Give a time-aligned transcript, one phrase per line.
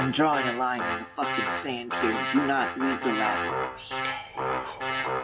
[0.00, 2.26] I'm drawing a line in the fucking sand here.
[2.32, 3.52] Do not read the Latin.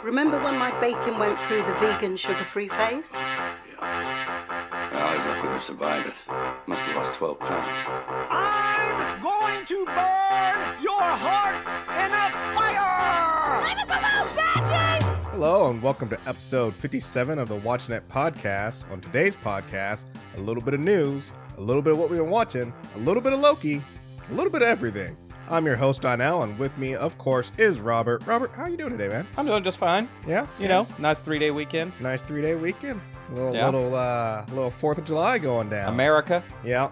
[0.05, 3.15] Remember when my bacon went through the vegan sugar-free phase?
[3.15, 4.91] Yeah.
[4.93, 6.13] Well, he's lucky to survive it.
[6.67, 7.87] Must have lost 12 pounds.
[8.29, 13.65] I'm going to burn your hearts in a fire!
[13.65, 15.27] Leave us alone, Patrick!
[15.31, 18.85] Hello, and welcome to episode 57 of the WatchNet podcast.
[18.93, 20.05] On today's podcast,
[20.37, 23.23] a little bit of news, a little bit of what we've been watching, a little
[23.23, 23.81] bit of Loki,
[24.31, 25.17] a little bit of everything.
[25.49, 26.59] I'm your host, Don Allen.
[26.59, 28.27] with me, of course, is Robert.
[28.27, 29.27] Robert, how are you doing today, man?
[29.37, 30.09] I'm doing just fine.
[30.27, 30.47] Yeah?
[30.59, 31.99] You know, nice three day weekend.
[32.01, 33.01] Nice three-day weekend.
[33.33, 33.67] Little, Yeah.
[33.67, 35.93] little, uh, little 4th of July going down.
[35.93, 36.43] America.
[36.65, 36.91] Yeah.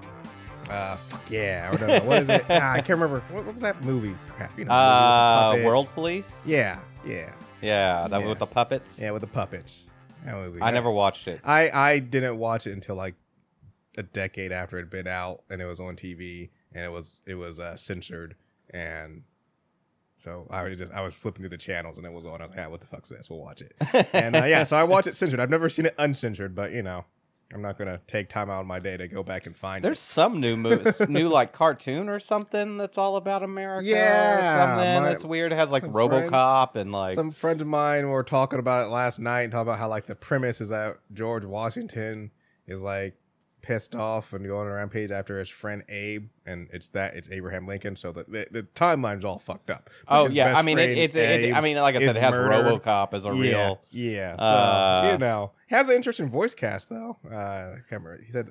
[0.71, 1.75] Uh, fuck yeah.
[1.75, 2.45] Or no, what is it?
[2.51, 3.21] ah, I can't remember.
[3.31, 4.15] What, what was that movie?
[4.37, 4.89] Crap, you know, the movie with
[5.41, 5.65] Uh, puppets.
[5.67, 6.41] World Police.
[6.47, 7.33] Yeah, yeah.
[7.61, 8.27] Yeah, that Yeah.
[8.29, 8.99] with the puppets.
[9.01, 9.85] Yeah, with the puppets.
[10.25, 10.63] That movie.
[10.63, 11.41] I never watched it.
[11.45, 13.15] I I didn't watch it until like
[13.99, 17.23] a decade after it had been out and it was on TV and it was
[17.27, 18.35] it was uh, censored
[18.71, 19.23] and
[20.17, 22.41] so I was just I was flipping through the channels and it was on.
[22.41, 23.29] I was like, ah, what the fuck's this?
[23.29, 23.75] We'll watch it.
[24.13, 25.41] and uh, yeah, so I watched it censored.
[25.41, 27.05] I've never seen it uncensored, but you know,
[27.53, 29.83] I'm not gonna take time out of my day to go back and find it.
[29.83, 30.03] There's it.
[30.03, 33.85] some new movies, new like cartoon or something that's all about America.
[33.85, 35.53] Yeah, or something my- that's weird.
[35.53, 38.91] It has like friends- RoboCop and like Some friends of mine were talking about it
[38.91, 42.31] last night and talking about how like the premise is that George Washington
[42.67, 43.15] is like
[43.65, 47.31] pissed off and going on a rampage after his friend Abe, and it's that it's
[47.31, 47.97] Abraham Lincoln.
[47.97, 49.89] So the the, the timeline's all fucked up.
[50.07, 52.83] Oh yeah, I mean it, it's it, I mean like I said, it has murdered.
[52.83, 53.81] RoboCop as a yeah, real.
[53.91, 54.37] yeah.
[54.37, 57.17] So uh, you know, has an interesting voice cast though.
[57.31, 58.23] Uh, I can't remember.
[58.23, 58.51] He said.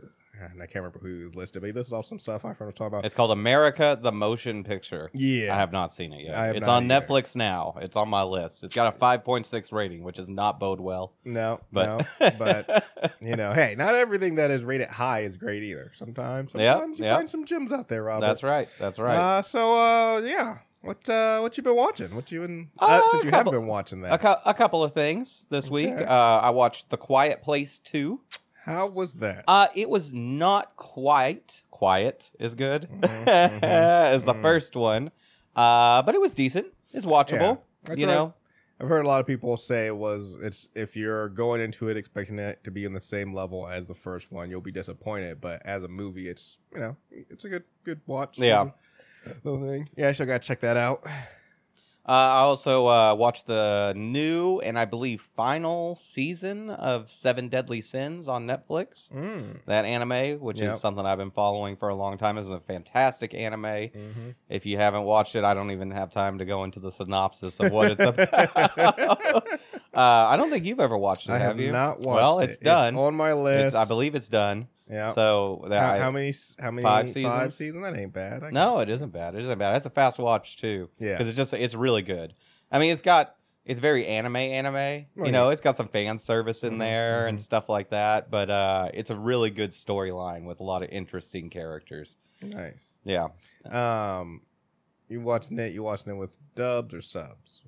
[0.52, 2.88] And I can't remember who listed, but he listed off some stuff I was talking
[2.88, 3.05] about.
[3.05, 5.09] It's called America the Motion Picture.
[5.13, 6.35] yeah, I have not seen it yet.
[6.35, 7.05] Have It's on either.
[7.05, 7.75] Netflix now.
[7.81, 8.63] It's on my list.
[8.63, 11.13] It's got a 5.6 rating, which is not bode well.
[11.25, 12.85] no, But no, but
[13.22, 15.91] you know, hey, not everything that is rated high is great either.
[15.95, 17.16] Sometimes, Yeah, sometimes you yeah.
[17.16, 18.25] find some gems out there, Robert.
[18.25, 18.67] that's right.
[18.80, 19.16] That's right.
[19.17, 22.13] Uh, so, uh, yeah, what uh, what you been watching?
[22.16, 24.13] What you been uh, Uh, since you couple- haven't been watching that?
[24.13, 25.89] a, cou- a couple of things this week.
[25.94, 26.03] Okay.
[26.03, 28.19] Uh, I watched The Quiet Place 2.
[28.63, 29.44] How was that?
[29.47, 34.41] Uh, it was not quite quiet is good Mhm, as the mhm.
[34.41, 35.12] first one,
[35.56, 36.68] uh, but it was decent.
[36.94, 37.59] It's watchable.
[37.84, 38.34] That's you know,
[38.79, 41.97] I've heard a lot of people say it was it's if you're going into it
[41.97, 45.41] expecting it to be in the same level as the first one, you'll be disappointed.
[45.41, 48.38] But as a movie, it's you know it's a good good watch.
[48.40, 48.72] Yeah.
[49.44, 49.90] little thing.
[49.97, 51.06] Yeah, I still gotta check that out.
[52.06, 57.80] Uh, I also uh, watched the new and I believe final season of Seven Deadly
[57.81, 59.09] Sins on Netflix.
[59.12, 59.59] Mm.
[59.68, 60.74] That anime, which Yep.
[60.75, 63.64] is something I've been following for a long time, is a fantastic anime.
[63.64, 64.30] Mm-hmm.
[64.50, 67.59] If you haven't watched it, I don't even have time to go into the synopsis
[67.62, 68.78] of what it's about.
[68.78, 69.47] uh,
[69.94, 71.72] I don't think you've ever watched it, I have, have you?
[71.72, 72.50] not watched Well, it.
[72.50, 72.96] it's done.
[72.97, 73.68] on my list.
[73.68, 74.68] It's- I believe it's done.
[74.93, 75.13] Yeah.
[75.13, 76.33] So that how, I- how many?
[76.59, 76.83] How many?
[76.83, 77.25] five seasons?
[77.33, 77.83] Five seasons?
[77.83, 78.43] That ain't bad.
[78.43, 79.33] I No, it isn't bad.
[79.35, 79.75] It isn't bad.
[79.75, 80.89] It's a fast watch too.
[80.99, 81.13] Yeah.
[81.13, 82.33] because it's just it's really good.
[82.71, 85.05] I mean, it's got it's very anime anime.
[85.15, 87.41] Well, you know, it's got some fan service in Mhm, there and mhm.
[87.41, 88.29] stuff like that.
[88.29, 92.17] But uh, it's a really good storyline with a lot of interesting characters.
[92.41, 92.99] Nice.
[93.05, 93.29] Yeah.
[93.71, 94.41] Um,
[95.07, 95.71] you watching it?
[95.73, 97.61] You watching it with dubs or subs?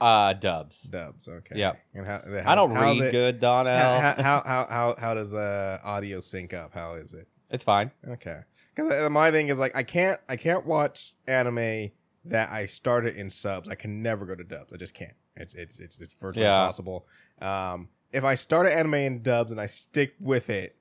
[0.00, 0.82] Uh, dubs.
[0.82, 1.26] Dubs.
[1.28, 1.54] Okay.
[1.58, 1.72] Yeah.
[1.94, 3.72] And how, I don't read it- good, Donnell.
[3.76, 6.74] How, how, how, how, how, how does the audio sync up?
[6.74, 7.26] How is it?
[7.50, 7.90] it's fine.
[8.08, 8.40] Okay.
[8.74, 11.90] Because my thing is like I can't I can't watch anime
[12.26, 13.68] that I started in subs.
[13.68, 14.72] I can never go to dubs.
[14.72, 15.14] I just can't.
[15.36, 16.62] It's it's it's, it's virtually Yeah.
[16.64, 17.06] impossible.
[17.40, 20.76] Um, if I start an anime in dubs and I stick with it,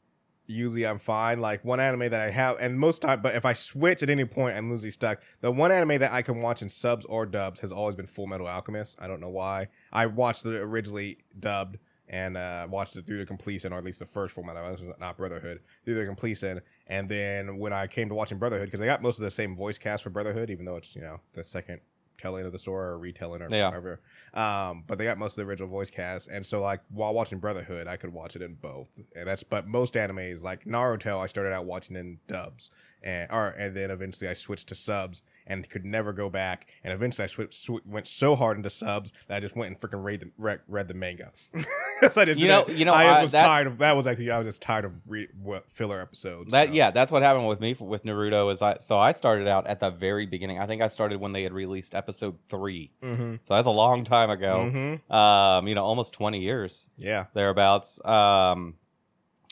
[0.48, 1.40] usually I'm fine.
[1.40, 4.26] Like one anime that I have, and most time, but if I switch at any
[4.26, 5.22] point, I'm usually stuck.
[5.42, 8.28] The one anime that I can watch in subs or dubs has always been Full
[8.28, 8.98] Metal Alchemist.
[9.00, 9.68] I don't know why.
[9.92, 14.00] I watched it originally dubbed and uh, watched it through the completion, or at least
[14.00, 16.62] the first Full Metal not Brotherhood, through the completion.
[16.88, 19.56] And then when I came to watching Brotherhood, because I got most of the same
[19.56, 21.82] voice cast for Brotherhood, even though it's you know the second
[22.18, 23.68] telling of the story or retelling or Yeah.
[23.68, 24.00] whatever.
[24.34, 27.40] Um, but they got most of the original voice cast, and so like while watching
[27.40, 29.44] Brotherhood, I could watch it in both, and that's.
[29.44, 32.70] But most animes like Naruto, I started out watching in dubs,
[33.06, 36.68] and or and then eventually I switched to subs, and could never go back.
[36.84, 39.80] And eventually I switched, sw- went so hard into subs that I just went and
[39.80, 41.32] freaking read the, read, read the manga.
[42.02, 43.96] 'Cause I just You know- you know, I I- was tired of that.
[43.96, 46.52] Was actually I was just tired of re- what filler episodes.
[46.52, 46.74] That so.
[46.74, 48.52] yeah, that's what happened with me f- with Naruto.
[48.52, 50.60] Is I so I started out at the very beginning.
[50.60, 52.92] I think I started when they had released episode three.
[53.04, 53.36] Mm-hmm.
[53.48, 54.72] So that's a long time ago.
[54.74, 55.14] Mm-hmm.
[55.14, 56.88] Um, you know, almost twenty years.
[56.98, 57.26] Yeah.
[57.36, 58.04] thereabouts.
[58.04, 58.76] Um,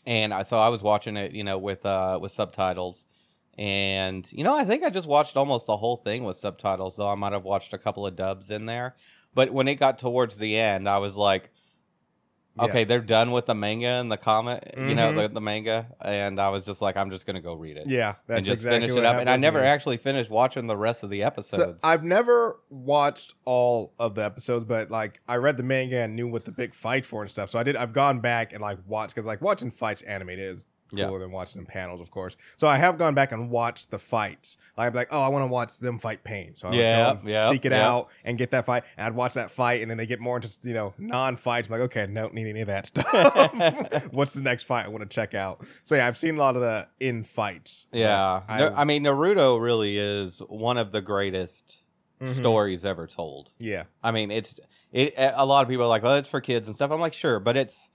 [0.05, 3.05] and I so I was watching it, you know, with uh with subtitles,
[3.57, 6.95] and you know, I think I just watched almost the whole thing with subtitles.
[6.95, 8.95] Though I might have watched a couple of dubs in there,
[9.33, 11.51] but when it got towards the end, I was like,
[12.55, 12.65] Yeah.
[12.65, 15.15] okay, they're done with the manga and the comic, you know, Mhm.
[15.15, 18.13] the, the manga, and I was just like, I'm just gonna go read it, Yeah,
[18.27, 19.19] that's and just exactly finish it up.
[19.19, 21.81] And I never actually finished watching the rest of the So episodes.
[21.83, 26.27] I've never watched all of the episodes, but like I read the manga and knew
[26.27, 27.50] what the big fight for and stuff.
[27.50, 27.75] So I did.
[27.75, 30.63] I've gone back and like watched because like watching fights animated is
[30.97, 31.17] Yeah.
[31.17, 32.35] than watching them panels, of course.
[32.57, 34.57] So I have gone back and watched the fights.
[34.77, 36.53] Like I'm like, oh, I want to watch them fight Pain.
[36.55, 37.87] So I Yeah, yeah, seek it yeah.
[37.87, 38.83] out and get that fight.
[38.97, 41.67] And I'd watch that fight, and then they get more into you know non-fights.
[41.67, 43.07] I'm like, okay, don't need any of that stuff.
[44.11, 45.65] What's the next fight I want to check out?
[45.83, 47.87] So yeah, I've seen a lot of the in fights.
[47.91, 51.77] yeah, I- No, I, mean, Naruto really is one of the greatest
[52.21, 52.35] Mhm.
[52.39, 53.49] stories ever told.
[53.59, 54.55] Yeah, I mean, it's
[54.91, 55.13] it.
[55.17, 57.39] A lot of people are like, "Oh, it's for kids and stuff." I'm like, sure,
[57.39, 57.89] but it's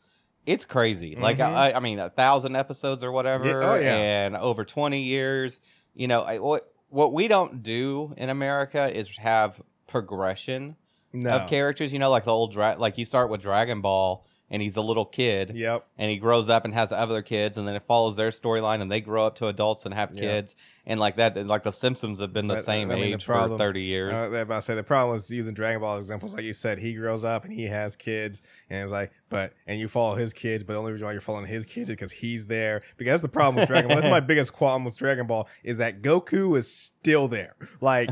[0.48, 1.14] it's crazy.
[1.16, 1.54] Like, Mhm.
[1.54, 3.96] I, I mean, a thousand episodes or whatever, Yeah, oh, yeah.
[4.26, 5.60] and over 20 years.
[5.94, 10.76] You know, I, what what we don't do in America is have progression
[11.12, 11.30] no.
[11.30, 11.92] of characters.
[11.92, 14.80] You know, like the old dra- like you start with Dragon Ball, and he's a
[14.80, 15.84] little kid, Yep.
[15.98, 18.90] and he grows up and has other kids, and then it follows their storyline, and
[18.90, 20.20] they grow up to adults and have Yeah.
[20.22, 20.56] kids,
[20.88, 21.36] and like that.
[21.36, 23.82] And like the Simpsons have been the same I mean, the age problem- for 30
[23.82, 24.14] years.
[24.14, 26.54] Uh, I was about to say the problem is using Dragon Ball examples, like you
[26.54, 30.16] said, he grows up and he has kids, and it's like, but and you follow
[30.16, 32.82] his kids, but the only reason why you're following his kids is because he's there.
[32.96, 33.98] Because that's the problem with Dragon Ball.
[34.00, 37.54] That's my biggest qualm with Dragon Ball is that Goku is still there.
[37.82, 38.10] Like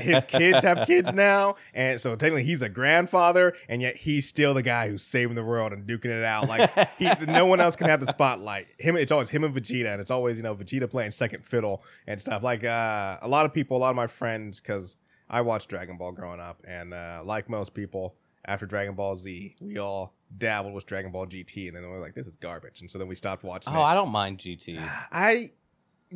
[0.00, 4.54] his kids have kids now, and so technically he's a grandfather, and yet he's still
[4.54, 6.48] the guy who's saving the world and duking it out.
[6.48, 8.68] Like he, no one else can have the spotlight.
[8.78, 11.82] Him, it's always him and Vegeta, and it's always you know Vegeta playing second fiddle
[12.06, 12.42] and stuff.
[12.42, 14.96] Like uh, a lot of people, a lot of my friends, because
[15.28, 19.56] I watched Dragon Ball growing up, and uh, like most people, after Dragon Ball Z,
[19.60, 22.80] we all dabbled with Dragon Ball GT, and then we were like, "This is garbage,"
[22.80, 23.72] and so then we stopped watching.
[23.74, 23.82] oh, it.
[23.82, 24.78] I don't mind GT.
[25.12, 25.52] I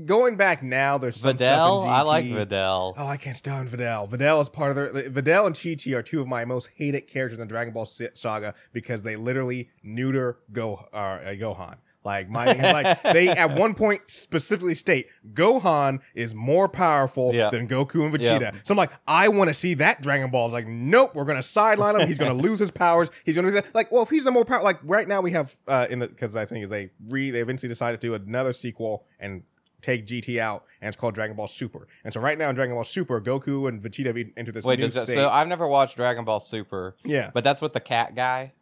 [0.04, 0.98] going back now.
[0.98, 2.26] There's some stuff Videl, I like.
[2.26, 2.94] Videl.
[2.96, 4.08] Oh, I can't stand Videl.
[4.08, 7.06] Videl is part of the Videl and Chi Chi are two of my most hated
[7.06, 11.76] characters in the Dragon Ball saga because they literally neuter Go uh, Gohan.
[12.06, 17.50] Like my like they at one point specifically state Gohan is more powerful Yeah.
[17.50, 18.40] than Goku and Vegeta.
[18.40, 18.50] Yeah.
[18.62, 20.46] So I'm like, I want to see that Dragon Ball.
[20.46, 22.06] It's like, nope, we're gonna sideline him.
[22.06, 23.10] He's gonna lose his powers.
[23.24, 25.56] He's gonna be like, well, if he's the more power, like right now we have
[25.66, 28.52] uh in the because I think is they re they eventually decided to do another
[28.52, 29.42] sequel and
[29.82, 31.86] take GT out, and it's called Dragon Ball Super.
[32.04, 34.76] And so right now in Dragon Ball Super, Goku and Vegeta have entered this Wait,
[34.80, 38.14] does that, so I've never watched Dragon Ball Super, yeah, but that's with the cat
[38.14, 38.52] guy.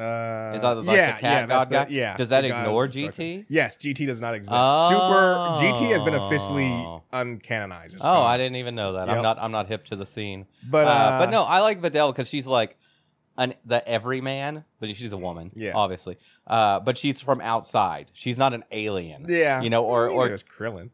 [0.00, 2.16] Uh, Is that like the yeah, cat yeah, god the- yeah.
[2.16, 2.88] Does that the ignore.
[2.88, 3.44] GT?
[3.48, 4.54] Yes, GT does not exist.
[4.56, 4.88] Oh.
[4.90, 6.70] Super GT has been officially
[7.12, 7.94] uncanonized.
[7.94, 8.26] It's oh, gone.
[8.26, 9.08] I didn't even know that.
[9.08, 9.16] Yep.
[9.16, 9.38] I'm not.
[9.40, 10.46] I'm not hip to the scene.
[10.68, 12.76] But uh, uh, but no, I like Videl because she's like
[13.36, 15.72] an the everyman, but she's a woman, Yeah.
[15.74, 16.16] obviously.
[16.46, 18.10] Uh, but she's from outside.
[18.12, 19.26] She's not an alien.
[19.28, 20.90] yeah, you know, or- or- Krillin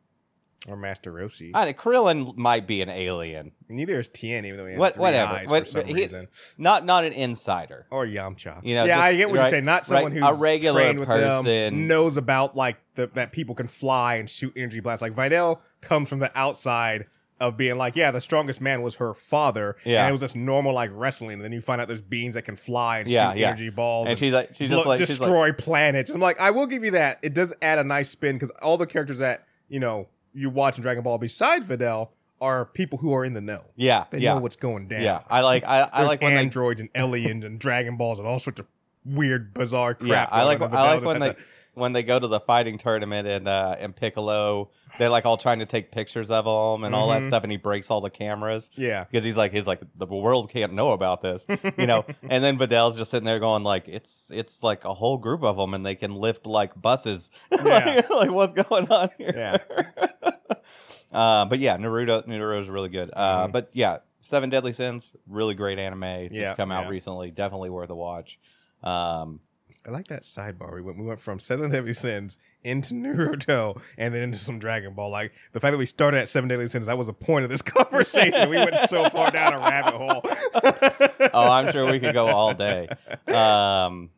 [0.68, 1.50] or Master Roshi.
[1.54, 5.00] I, Krillin might be an alien, Neither is Tien, even though he has What- three
[5.02, 5.32] whatever.
[5.32, 6.28] eyes What- for some he- reason.
[6.58, 7.86] not not an insider.
[7.90, 8.60] Or Yamcha.
[8.64, 9.64] You know, yeah, just- I get what right- you're saying.
[9.64, 11.86] Not someone right, who's a regular trained with them, person.
[11.88, 15.02] knows about like the, that people can fly and shoot energy blasts.
[15.02, 17.06] Like Videl comes from the outside
[17.38, 19.76] of being like, yeah, the strongest man was her father.
[19.84, 20.00] Yeah.
[20.04, 21.34] and it was just normal like wrestling.
[21.34, 23.46] And then you find out there's beings that can fly and Yeah, shoot yeah.
[23.48, 24.08] energy balls.
[24.08, 26.08] And she's like, she's blo- just like, she's like, destroy planets.
[26.10, 27.18] I'm like, I will give you that.
[27.22, 30.76] It does add a nice spin because all the characters that you know you watch
[30.76, 32.10] in Dragon Ball besides Videl
[32.40, 33.64] are people who are in the know.
[33.76, 35.00] yeah, They yeah, know what's going down.
[35.02, 35.22] yeah.
[35.28, 38.38] I like, I, I like when they androids and aliens and Dragon Balls and all
[38.38, 38.66] sorts of
[39.06, 40.08] weird, bizarre crap.
[40.08, 40.60] Yeah, I like.
[40.60, 41.34] I like when they
[41.76, 45.58] when they go to the fighting tournament and uh, and Piccolo, they're like all trying
[45.60, 47.28] to take pictures of him and all that Mhm.
[47.28, 50.50] stuff, and he breaks all the cameras yeah, because he's like he's like the world
[50.50, 51.46] can't know about this,
[51.78, 52.04] you know.
[52.28, 55.56] and then Videl's just sitting there going like it's it's like a whole group of
[55.56, 57.30] them and they can lift like buses.
[57.52, 58.02] Yeah.
[58.10, 59.32] like what's going on here?
[59.36, 60.02] Yeah.
[61.12, 63.10] uh, but yeah, Naruto Naruto is really good.
[63.12, 63.52] Uh, Mhm.
[63.52, 66.02] But yeah, Seven Deadly Sins, really great anime.
[66.02, 66.90] Yeah, it's come out yeah.
[66.90, 68.38] recently, definitely worth a watch.
[68.82, 69.40] Um,
[69.86, 70.74] I like that sidebar.
[70.74, 74.94] We went we went from Seven Deadly Sins into Naruto and then into some Dragon
[74.94, 75.10] Ball.
[75.10, 77.50] Like the fact that we started at Seven Deadly Sins, that was the point of
[77.50, 78.50] this conversation.
[78.50, 80.22] we went so far down a rabbit hole.
[81.34, 82.88] oh, I'm sure we could go all day.
[83.28, 84.10] Um,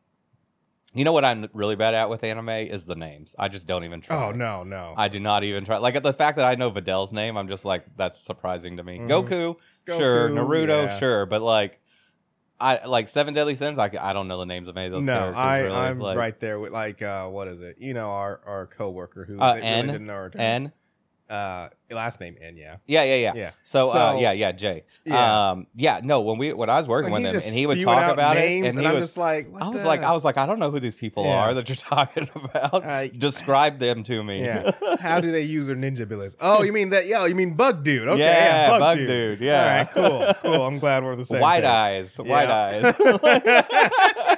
[0.95, 3.37] you know what I'm really bad at with anime is the names.
[3.39, 4.27] I just don't even try.
[4.27, 4.95] Oh no, no.
[4.97, 5.77] I do not even try.
[5.77, 8.99] Like the fact that I know Videl's name, I'm just like that's surprising to me.
[8.99, 9.09] Mhm.
[9.09, 9.57] Goku,
[9.87, 10.31] sure.
[10.31, 10.99] Naruto, yeah.
[10.99, 11.27] sure.
[11.27, 11.81] But like,
[12.61, 13.79] I like Seven Deadly Sins.
[13.79, 15.37] I, I don't know the names of any of those no, characters.
[15.37, 15.77] I, really.
[15.77, 17.77] I'm like, right there with like uh, what is it?
[17.79, 19.87] You know, our our coworker who Uh, really N?
[19.87, 20.37] didn't know Naruto.
[20.37, 20.73] N.
[21.31, 23.33] uh, last name N, yeah, Yeah, yeah, yeah.
[23.35, 23.51] yeah.
[23.63, 24.85] So, uh, So- yeah, yeah, Jay.
[25.05, 25.51] Yeah.
[25.51, 26.21] Um, yeah, no.
[26.21, 27.95] When we when I was working When with he's him, just and he would spewing
[27.95, 29.83] talk out about names, it, and, and, he I'm was just like, what I was
[29.83, 31.37] the- like, I was like, I don't know who these people Yeah.
[31.49, 32.85] are that you're talking about.
[32.85, 34.41] Uh, Describe them to me.
[34.45, 34.71] Yeah.
[35.01, 36.37] How do they use their ninja abilities?
[36.41, 37.07] Oh, you mean that?
[37.07, 38.07] Yeah, you mean Bug Dude?
[38.09, 39.09] Okay, Yeah, yeah, Bug, Bug dude.
[39.09, 39.87] Dude, yeah.
[39.97, 40.63] All right, cool, cool.
[40.67, 41.41] I'm glad we're the same.
[41.41, 41.71] white page.
[41.71, 42.93] eyes, white Yeah.
[42.99, 44.38] eyes.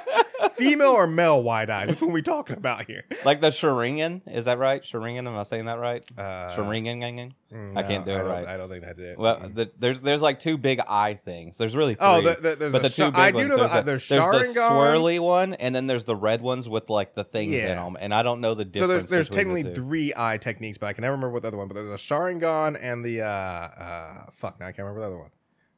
[0.69, 1.87] female or male wide eyes?
[1.89, 3.03] Which one are we talking about here?
[3.25, 4.81] like the Sharingan, is that right?
[4.83, 6.03] Sharingan, am I saying that right?
[6.17, 7.31] Uh, Sharingan.
[7.51, 8.47] mm, I can't do no, it I right.
[8.47, 9.17] I don't think that's it.
[9.17, 9.55] Well, Mm.
[9.55, 11.57] the, there's there's like two big eye things.
[11.57, 12.05] There's really three.
[12.07, 13.49] oh, the, the, there's but the two Sha- big I do ones.
[13.49, 16.89] know there's, a- there's, there's the swirly one, and then there's the red ones with
[16.89, 18.83] like the things in them, and I don't know the difference.
[18.91, 19.73] So there's there's the technically two.
[19.75, 21.67] three eye techniques, but I can never remember what the other one.
[21.67, 24.59] But there's a Sharingan and the uh uh fuck.
[24.59, 25.29] Now I can't remember the other one.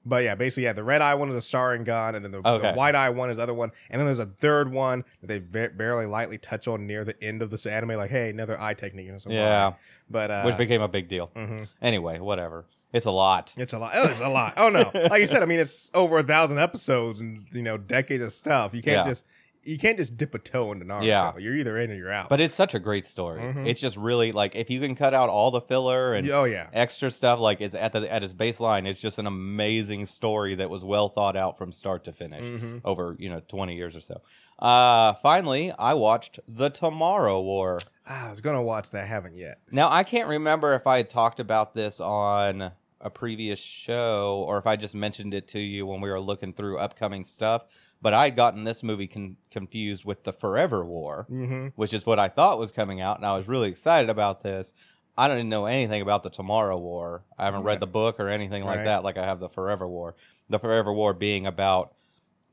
[0.05, 2.71] But yeah, basically, yeah, the red eye one is a Sharingan, and then the, Okay.
[2.71, 5.27] the white eye one is the other one, and then there's a third one that
[5.27, 8.59] they ve- barely lightly touch on near the end of this anime, like, hey, another
[8.59, 9.07] eye technique.
[9.09, 9.73] It's like, Yeah.
[10.09, 11.31] but uh, which became a big deal.
[11.35, 11.67] mhm.
[11.81, 12.65] Anyway, whatever.
[12.91, 13.53] It's a lot.
[13.57, 13.91] It's a lot.
[13.95, 14.53] Oh, it's a lot.
[14.57, 17.75] Oh no, like you said, I mean, it's over a thousand episodes and you know
[17.77, 18.73] decades of stuff.
[18.75, 19.11] You can't Yeah.
[19.11, 19.25] just
[19.63, 21.05] you can't just dip a toe into Naruto.
[21.05, 21.31] Yeah.
[21.37, 22.29] You're either in or you're out.
[22.29, 23.39] But it's such a great story.
[23.41, 23.67] Mhm.
[23.67, 26.67] It's just really like if you can cut out all the filler and oh yeah,
[26.73, 30.69] extra stuff, like it's at the at its baseline, it's just an amazing story that
[30.69, 32.81] was well thought out from start to finish Mhm.
[32.83, 34.21] over you know twenty years or so.
[34.59, 37.79] Uh, finally, I watched The Tomorrow War.
[38.07, 39.03] Ah, I was gonna watch that.
[39.03, 39.59] I haven't yet.
[39.71, 44.57] Now I can't remember if I had talked about this on a previous show or
[44.57, 47.65] if I just mentioned it to you when we were looking through upcoming stuff.
[48.03, 51.67] But I had gotten this movie con- confused with the Forever War, Mm-hmm.
[51.75, 54.73] which is what I thought was coming out, and I was really excited about this.
[55.17, 57.23] I don't even know anything about the Tomorrow War.
[57.39, 57.67] I haven't Yeah.
[57.67, 58.83] read the book or anything like Right.
[58.85, 59.03] that.
[59.05, 60.15] Like I have the Forever War.
[60.49, 61.93] The Forever War being about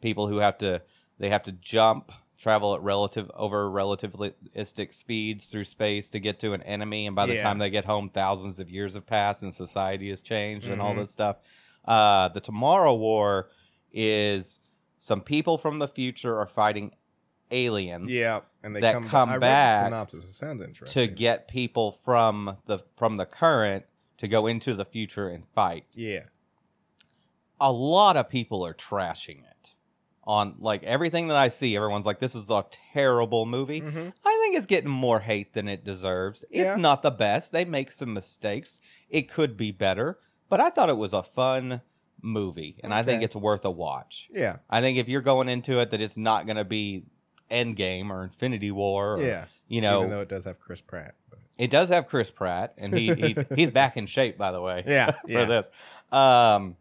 [0.01, 0.83] people who have to
[1.19, 6.53] they have to jump, travel at relative over relativistic speeds through space to get to
[6.55, 7.43] an enemy, and by the Yeah.
[7.43, 10.95] time they get home, thousands of years have passed and society has changed and all
[10.95, 10.99] Mhm.
[10.99, 11.37] this stuff.
[11.85, 13.51] Uh, the Tomorrow War
[13.93, 14.61] is
[15.01, 16.93] some people from the future are fighting
[17.51, 20.25] aliens Yeah, and they that come, come back The synopsis.
[20.25, 21.09] It sounds interesting.
[21.09, 23.85] to get people from the from the current
[24.19, 25.87] to go into the future and fight.
[25.95, 26.25] yeah,
[27.61, 29.75] A lot of people are trashing it.
[30.25, 34.13] On like everything that I see, everyone's like, "This is a terrible movie." Mhm.
[34.25, 36.45] I think it's getting more hate than it deserves.
[36.51, 37.51] It's not the best.
[37.53, 38.81] They make some mistakes.
[39.09, 41.81] It could be better, but I thought it was a fun
[42.23, 43.25] movie, and I think Okay.
[43.27, 44.29] it's worth a watch.
[44.33, 47.05] yeah, I think if you're going into it that it's not going to be
[47.51, 49.45] Endgame or Infinity War, or, yeah.
[49.69, 51.15] you know, Even though it does have Chris Pratt.
[51.29, 51.39] But.
[51.59, 54.85] it does have Chris Pratt, and he, he he's back in shape, by the way.
[54.87, 55.45] Yeah, for yeah.
[55.47, 55.67] this.
[56.13, 56.77] Um,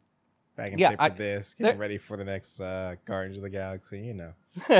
[0.55, 3.37] Back in Yeah, shape for I- this, there- getting ready for the next uh, Guardians
[3.37, 3.99] of the Galaxy.
[4.01, 4.33] You know.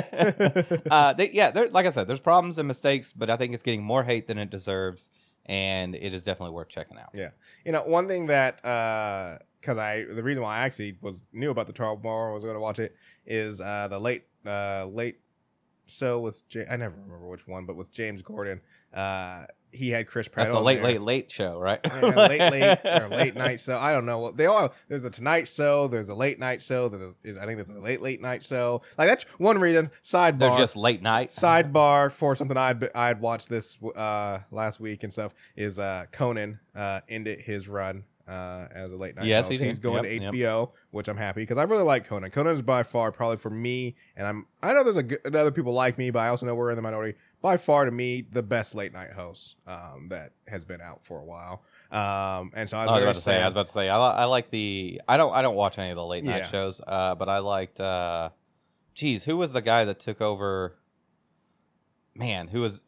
[0.92, 3.64] uh, they, yeah, there, like I said, there's problems and mistakes, but I think it's
[3.64, 5.10] getting more hate than it deserves,
[5.46, 7.10] and it is definitely worth checking out.
[7.14, 7.30] Yeah.
[7.66, 8.60] You know, one thing that
[9.60, 12.56] because I the reason why I actually was knew about the Twelve Bar was going
[12.56, 15.20] to watch it is uh, the late uh, late
[15.88, 18.60] show with Ja- I never remember which one, but with James Corden.
[18.94, 20.48] Uh, he had Chris Pratt.
[20.48, 20.84] That's the late, there.
[20.86, 21.80] late, late show, right?
[21.86, 23.78] Yeah, late, late, or late night show.
[23.78, 24.18] I don't know.
[24.18, 25.88] Well, They all there's a Tonight Show.
[25.88, 26.90] There's a late night show.
[26.90, 28.82] There's I think there's a late late night show.
[28.98, 29.92] Like that's one reason.
[30.04, 30.40] Sidebar.
[30.40, 31.30] They're just late night.
[31.30, 36.60] sidebar for something I'd I'd watched this uh last week and stuff is uh Conan
[36.76, 39.60] uh ended his run uh as a late night Yes, host.
[39.60, 40.50] he he's going Yep, to yep.
[40.50, 43.50] HBO which I'm happy because I really like Conan Conan is by far probably for
[43.50, 46.46] me and I'm I know there's a good, other people like me but I also
[46.46, 50.08] know we're in the minority by far to me the best late night host um
[50.10, 53.16] that has been out for a while um and so I was, I was about
[53.16, 53.42] to say.
[53.42, 53.90] I was about to say.
[53.90, 55.02] I, I like the.
[55.08, 55.34] I don't.
[55.34, 56.48] I don't watch any of the late night Yeah.
[56.52, 56.80] shows.
[56.86, 57.80] Uh, but I liked.
[57.82, 58.30] Uh,
[58.94, 60.76] geez, who was the guy that took over?
[62.14, 62.84] Man, who was?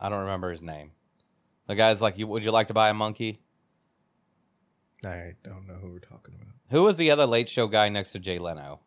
[0.00, 0.90] I don't remember his name.
[1.68, 3.40] The guy's like, "You would you like to buy a monkey?"
[5.04, 8.12] I don't know who we're talking about Who was the other late show guy next
[8.12, 8.80] to Jay Leno?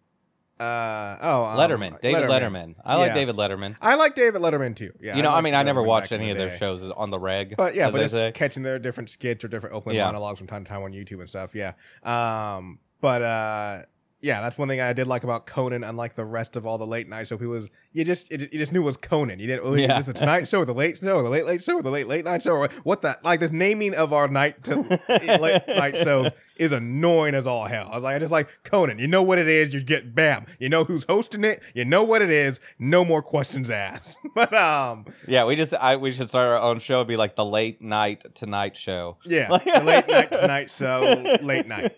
[0.60, 2.02] uh oh um, Letterman.
[2.02, 2.74] David Letterman.
[2.84, 3.14] I like Yeah.
[3.14, 3.76] David Letterman.
[3.80, 6.10] I like David Letterman too yeah you know, I liked mean, I never Letterman watched
[6.10, 6.58] back in any the of their day.
[6.58, 7.56] shows on the reg.
[7.56, 8.32] But yeah, as but they it's say.
[8.34, 10.06] catching their different skits or different opening Yeah.
[10.06, 11.54] monologues from time to time on YouTube and stuff.
[11.54, 11.74] Yeah.
[12.04, 13.84] Um, but uh,
[14.20, 16.88] yeah, that's one thing I did like about Conan, unlike the rest of all the
[16.88, 17.38] late night show.
[17.38, 19.40] He was you just it, you just knew it was Conan.
[19.40, 19.66] You didn't.
[19.66, 19.98] Oh, Yeah.
[20.00, 21.84] Is this the Tonight Show or the Late Show or the Late Late Show or
[21.84, 24.76] the Late Late Night Show or what the like this naming of our night to
[25.40, 27.90] late night shows is annoying as all hell.
[27.92, 28.98] I was like, I just like Conan.
[28.98, 29.74] You know what it is.
[29.74, 30.48] You get bam.
[30.60, 31.62] You know who's hosting it.
[31.76, 32.60] You know what it is.
[32.80, 34.18] No more questions asked.
[34.36, 36.96] but um, yeah, we just I we should start our own show.
[36.96, 39.18] It'd be like the late night tonight show.
[39.26, 41.96] Yeah, the late night tonight show, late night.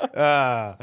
[0.14, 0.74] uh,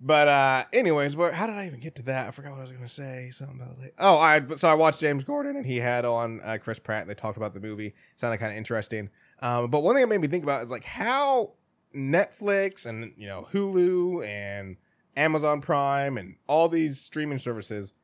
[0.00, 2.28] but uh, anyways, where how did I even get to that?
[2.28, 3.30] I forgot what I was gonna say.
[3.32, 3.92] Something about late.
[3.98, 7.02] Oh, I so I watched James Corden and he had on uh, Chris Pratt.
[7.02, 7.94] and They talked about the movie.
[8.16, 9.10] Sounded kind of interesting.
[9.40, 11.52] Um, but one thing that made me think about is like how
[11.94, 14.76] Netflix and you know Hulu and
[15.16, 17.94] Amazon Prime and all these streaming services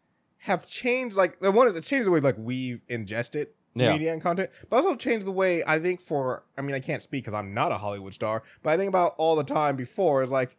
[0.40, 1.16] have changed.
[1.16, 3.92] Like the one is it changed the way like we ingest it Yeah.
[3.92, 6.44] media and content, but also changed the way I think for.
[6.58, 9.14] I mean, I can't speak because I'm not a Hollywood star, but I think about
[9.18, 10.56] all the time before is like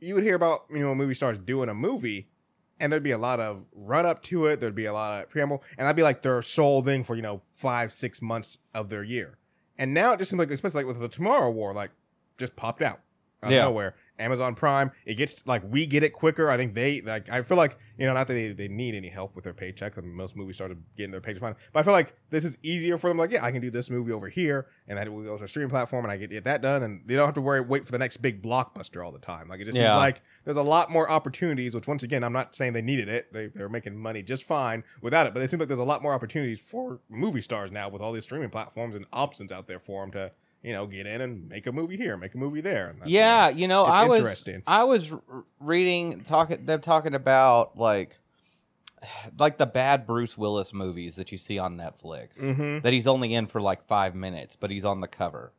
[0.00, 2.28] you would hear about you know a movie stars doing a movie,
[2.80, 4.60] and there'd be a lot of run up to it.
[4.60, 7.22] There'd be a lot of preamble, and that'd be like their sole thing for you
[7.22, 9.38] know five, six months of their year.
[9.78, 11.90] And now it just seems like, especially like with the Tomorrow War, like
[12.38, 13.00] just popped out
[13.42, 13.58] out Yeah.
[13.60, 13.94] of nowhere.
[14.18, 16.50] Amazon Prime, it gets like we get it quicker.
[16.50, 17.28] I think they like.
[17.28, 19.96] I feel like you know, not that they, they need any help with their paycheck.
[19.96, 22.58] I mean, most movies started getting their paychecks fine, but I feel like this is
[22.62, 23.18] easier for them.
[23.18, 25.48] Like, yeah, I can do this movie over here, and that will go to a
[25.48, 27.86] streaming platform, and I get, get that done, and they don't have to worry wait
[27.86, 29.48] for the next big blockbuster all the time.
[29.48, 29.92] Like, it just Yeah.
[29.92, 31.74] seems like there's a lot more opportunities.
[31.74, 34.82] Which once again, I'm not saying they needed it; they they're making money just fine
[35.02, 35.34] without it.
[35.34, 38.12] But it seems like there's a lot more opportunities for movie stars now with all
[38.12, 40.32] these streaming platforms and options out there for them to.
[40.64, 42.88] You know, get in and make a movie here, make a movie there.
[42.88, 44.62] And that's, you know, Yeah, you know, I was interesting.
[44.66, 45.12] I was
[45.60, 48.18] reading talking them talking about like
[49.38, 52.82] like the bad Bruce Willis movies that you see on Netflix Mhm.
[52.82, 55.52] that he's only in for like 5 minutes but he's on the cover.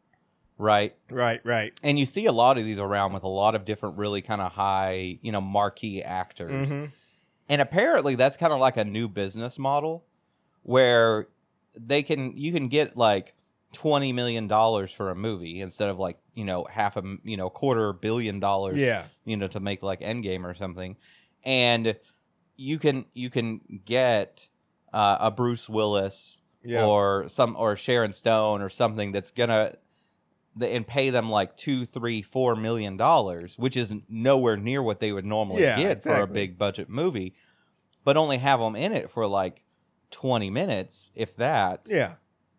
[0.57, 0.95] Right?
[1.11, 1.77] Right, right.
[1.83, 4.41] And you see a lot of these around with a lot of different really kind
[4.41, 6.67] of high, you know, marquee actors.
[6.69, 6.91] Mhm.
[7.47, 10.03] And apparently that's kind of like a new business model
[10.63, 11.27] where
[11.75, 13.34] they can you can get like
[13.75, 17.49] 20 million dollars for a movie instead of like, you know, half a you know,
[17.49, 19.05] quarter billion dollars Yeah.
[19.25, 20.97] you know to make like endgame or something
[21.43, 21.95] and
[22.57, 24.47] you can you can get
[24.93, 26.85] uh, a bruce willis Yeah.
[26.85, 29.75] or some or sharon stone or something that's gonna
[30.59, 35.11] and pay them like two three four million dollars which is nowhere near what they
[35.11, 37.35] would normally Yeah, get for a big budget movie
[38.05, 39.63] but only have them in it for like
[40.11, 42.15] 20 minutes if that yeah.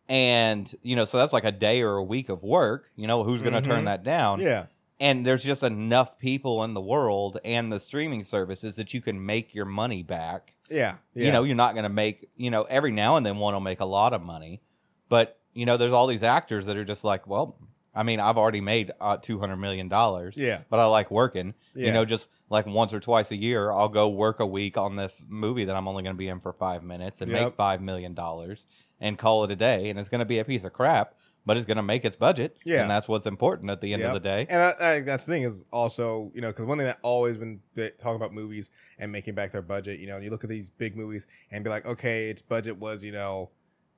[0.08, 3.24] And you know so that's like a day or a week of work you know
[3.24, 3.64] who's gonna Mhm.
[3.64, 4.66] turn that down Yeah.
[5.00, 9.24] and there's just enough people in the world and the streaming services that you can
[9.24, 10.54] make your money back.
[10.70, 10.94] Yeah.
[11.14, 11.26] Yeah.
[11.26, 13.60] You know, you're not going to make, you know, every now and then one will
[13.60, 14.62] make a lot of money,
[15.10, 17.56] but you know, there's all these actors that are just like, well,
[17.94, 20.60] I mean, I've already made uh, 200 million dollars, Yeah.
[20.70, 21.54] but I like working.
[21.74, 21.86] Yeah.
[21.86, 24.96] You know, just like once or twice a year, I'll go work a week on
[24.96, 27.40] this movie that I'm only going to be in for five minutes and Yep.
[27.44, 28.66] make five million dollars
[29.00, 29.90] and call it a day.
[29.90, 32.16] And it's going to be a piece of crap, but it's going to make its
[32.16, 32.58] budget.
[32.64, 32.82] Yeah.
[32.82, 34.46] and that's what's important at the end of the day.
[34.48, 37.36] And I, I, that's the thing is also, you know, because one thing that always
[37.36, 40.44] been that talk about movies and making back their budget, you know, and you look
[40.44, 43.50] at these big movies and be like, okay, its budget was, you know,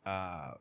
[0.04, 0.52] uh,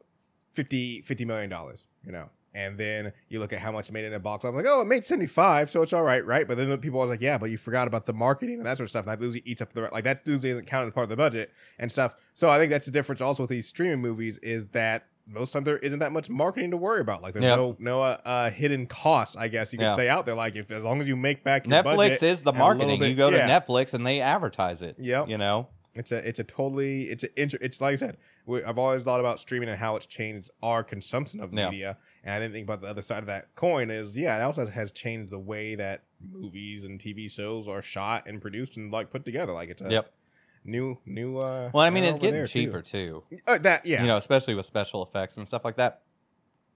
[0.53, 4.03] 50, 50 million dollars, you know, and then you look at how much it made
[4.05, 6.47] in a box office, like, oh, it made 75, so it's all right, right?
[6.47, 8.77] But then the people are like, yeah, but you forgot about the marketing and that
[8.77, 9.05] sort of stuff.
[9.05, 11.15] And that usually eats up the, like, that usually isn't counted as part of the
[11.15, 12.15] budget and stuff.
[12.33, 15.65] So I think that's the difference also with these streaming movies is that most times
[15.65, 17.21] there isn't that much marketing to worry about.
[17.21, 17.57] Like, there's Yep.
[17.57, 19.95] no, no uh, uh, hidden costs, I guess you could Yeah.
[19.95, 20.35] say out there.
[20.35, 22.77] Like, if as long as you make back your Netflix is the and a little
[22.77, 22.99] marketing.
[22.99, 23.37] bit- you go to.
[23.37, 24.95] Netflix and they advertise it.
[24.97, 25.29] Yep.
[25.29, 25.67] You know?
[25.99, 27.29] It's a it's a totally it's a
[27.65, 30.83] it's like I said we, I've always thought about streaming and how it's changed our
[30.83, 31.69] consumption of Yeah.
[31.69, 34.43] media and I didn't think about the other side of that coin is yeah it
[34.43, 38.91] also has changed the way that movies and TV shows are shot and produced and
[38.91, 40.11] like put together like it's a Yep.
[40.65, 42.65] new new uh Well, I mean, it's getting there, too.
[42.65, 43.23] cheaper too.
[43.45, 46.01] Uh, that yeah You know, especially with special effects and stuff like that.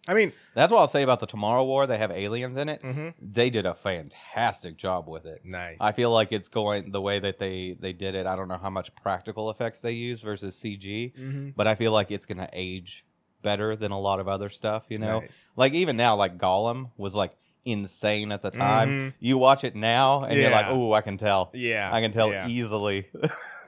[0.07, 1.85] I mean That's what I'll say about the Tomorrow War.
[1.87, 2.81] They have aliens in it.
[2.81, 3.13] mhm.
[3.21, 5.41] They did a fantastic job with it.
[5.43, 8.25] nice I feel like it's going the way that they they did it.
[8.25, 11.53] I don't know how much practical effects they use versus CG, Mhm.
[11.55, 13.05] but I feel like it's gonna age
[13.43, 14.85] better than a lot of other stuff.
[14.89, 15.47] You know, Nice.
[15.55, 17.33] like even now, like Gollum was like
[17.63, 18.89] insane at the time.
[18.89, 19.13] Mhm.
[19.19, 20.71] You watch it now, and you're like, Yeah.
[20.71, 21.51] oh, I can tell.
[21.53, 23.07] yeah I can tell yeah, easily.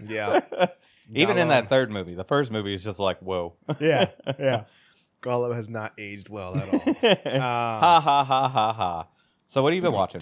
[0.04, 0.42] yeah.
[1.14, 3.54] Even in that third movie, the first movie is just like, whoa.
[3.80, 4.64] yeah yeah
[5.24, 6.80] Gollum has not aged well at all
[7.40, 9.08] ha ha ha ha ha.
[9.48, 10.22] So what have you been watching?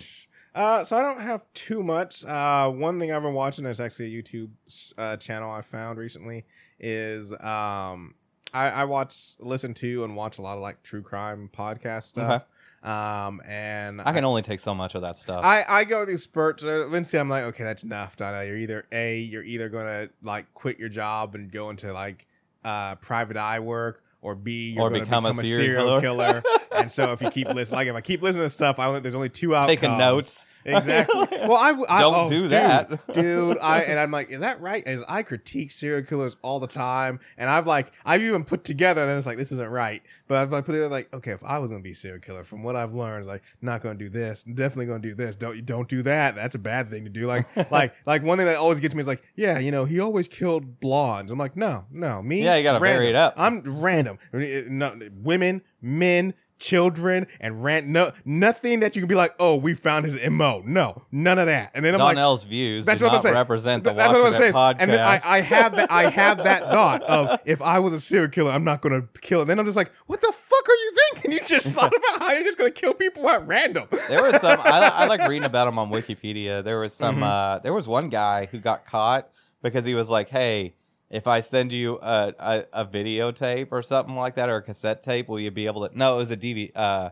[0.54, 2.26] Uh, so I don't have too much.
[2.26, 4.50] Uh, one thing I've been watching is actually a YouTube
[4.98, 6.46] uh, channel I found recently
[6.80, 8.16] is um,
[8.54, 12.46] I, I watch, listen to, and watch a lot of like true crime podcast stuff.
[12.84, 15.46] Um, and I can only take so much of that stuff.
[15.46, 16.64] I, I go through spurts.
[16.64, 18.18] Uh, Eventually, I'm like, okay, that's enough.
[18.18, 18.44] Donna.
[18.44, 22.26] You're either a you're either gonna like quit your job and go into like
[22.66, 26.44] uh, private eye work, or B you're Or gonna become a serial killer.
[26.72, 29.00] and so if you keep listening, like if I keep listening to stuff, I only,
[29.00, 29.80] there's only two outcomes.
[29.80, 30.46] Taking notes.
[30.66, 31.28] Exactly.
[31.42, 33.14] Well, I, I Don't oh, do that.
[33.14, 33.58] dude.
[33.60, 34.86] I and I'm like, is that right?
[34.86, 39.02] As I critique serial killers all the time, and I've like, I've even put together,
[39.02, 40.04] and it's like, this isn't right.
[40.28, 42.44] But I've like put it like, okay, if I was gonna be a serial killer,
[42.44, 45.36] from what I've learned, like, not gonna do this, definitely gonna do this.
[45.36, 46.36] Don't don't do that.
[46.36, 47.28] That's a bad thing to do.
[47.28, 50.00] Like, like, like one thing that always gets me is like, yeah, you know, he
[50.00, 51.32] always killed blondes.
[51.32, 52.44] I'm like, no, no, me.
[52.44, 53.34] Yeah, you gotta vary it up.
[53.38, 54.20] I'm random.
[54.32, 57.88] No, women, men, children, and rant.
[57.88, 60.64] No, nothing that you can be like, oh, we found his mo.
[60.66, 61.72] No, none of that.
[61.74, 63.36] And then I'm like, Donnell's views that's do what I'm saying.
[63.36, 64.54] represent the Th- that's what I'm saying.
[64.54, 64.76] podcast.
[64.80, 65.92] And then I, I have that.
[65.92, 69.20] I have that thought of if I was a serial killer, I'm not going to
[69.20, 69.42] kill.
[69.42, 71.32] And then I'm just like, what the fuck are you thinking?
[71.32, 73.88] you just thought about how you're just gonna kill people at random.
[74.08, 74.60] There was some.
[74.60, 76.64] I, I like reading about him on Wikipedia.
[76.64, 77.18] There was some.
[77.18, 77.24] Mhm.
[77.24, 79.30] Uh, there was one guy who got caught
[79.62, 80.76] because he was like, "Hey,
[81.12, 85.04] if I send you a, a, a videotape or something like that, or a cassette
[85.04, 87.10] tape, will you be able to?" No, it was a DV, uh,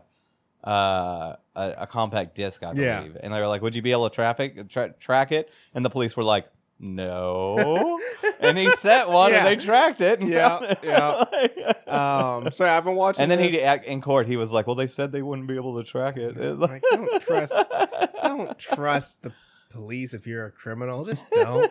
[0.64, 2.84] uh, a, a compact disc, I believe.
[3.14, 3.20] Yeah.
[3.22, 5.90] And they were like, "Would you be able to traffic tra- track it?" And the
[5.90, 6.46] police were like.
[6.82, 8.00] No,
[8.40, 9.46] and he sent one, Yeah.
[9.46, 10.20] and they tracked it.
[10.22, 11.54] and Yeah, found it.
[11.54, 11.72] yeah.
[12.36, 14.76] Um, so I've been watching, and then he this- in court, he was like, "Well,
[14.76, 17.52] they said they wouldn't be able to track it." It was Like, don't trust,
[18.22, 19.32] don't trust the
[19.70, 21.04] police if you're a criminal.
[21.04, 21.70] Just don't.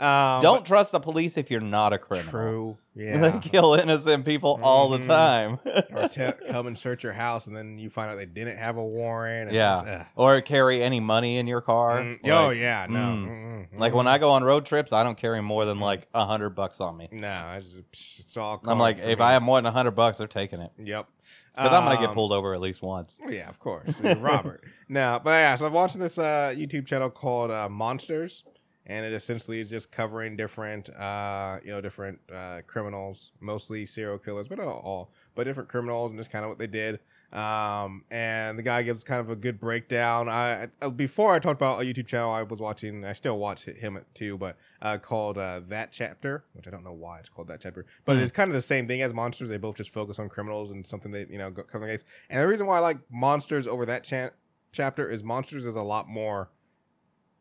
[0.00, 2.30] Um, Don't trust the police if you're not a criminal.
[2.30, 2.78] True.
[2.96, 3.18] Yeah.
[3.18, 5.06] They kill innocent people all the Mhm.
[5.08, 5.58] time.
[5.92, 8.76] or te- come and search your house, and then you find out they didn't have
[8.76, 9.48] a warrant.
[9.48, 10.04] and Yeah.
[10.14, 11.98] or carry any money in your car.
[11.98, 12.98] Mm, oh yeah, no.
[13.00, 13.66] mm.
[13.80, 14.06] Like when.
[14.06, 16.96] I go on road trips, I don't carry more than like a hundred bucks on
[16.96, 17.08] me.
[17.10, 17.78] No, I just,
[18.20, 18.62] it's all.
[18.64, 19.24] I'm like, if me.
[19.24, 21.08] I have more than a hundred bucks, they're taking it Yep.
[21.54, 23.18] Because I'm gonna get Um, pulled over at least once.
[23.28, 23.88] Yeah, of course.
[24.18, 24.64] Robert.
[24.88, 28.44] no, but yeah, so I'm watching this uh, YouTube channel called uh, Monsters,
[28.86, 34.18] and it essentially is just covering different, uh, you know, different uh, criminals, mostly serial
[34.18, 37.00] killers, but not all, but different criminals, and just kind of what they did.
[37.34, 40.28] Um, and the guy gives kind of a good breakdown.
[40.28, 43.64] I uh, before I talked about a YouTube channel I was watching, I still watch
[43.64, 47.48] him too, but uh, called uh, that chapter, which I don't know why it's called
[47.48, 48.22] that chapter, but Hmm.
[48.22, 49.48] it's kind of the same thing as monsters.
[49.48, 52.04] They both just focus on criminals and something that you know go, cover the case.
[52.30, 54.30] And the reason why I like monsters over that cha-
[54.70, 56.50] chapter is monsters is a lot more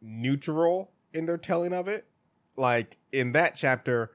[0.01, 2.05] neutral in their telling of it.
[2.55, 4.11] Like in that chapter,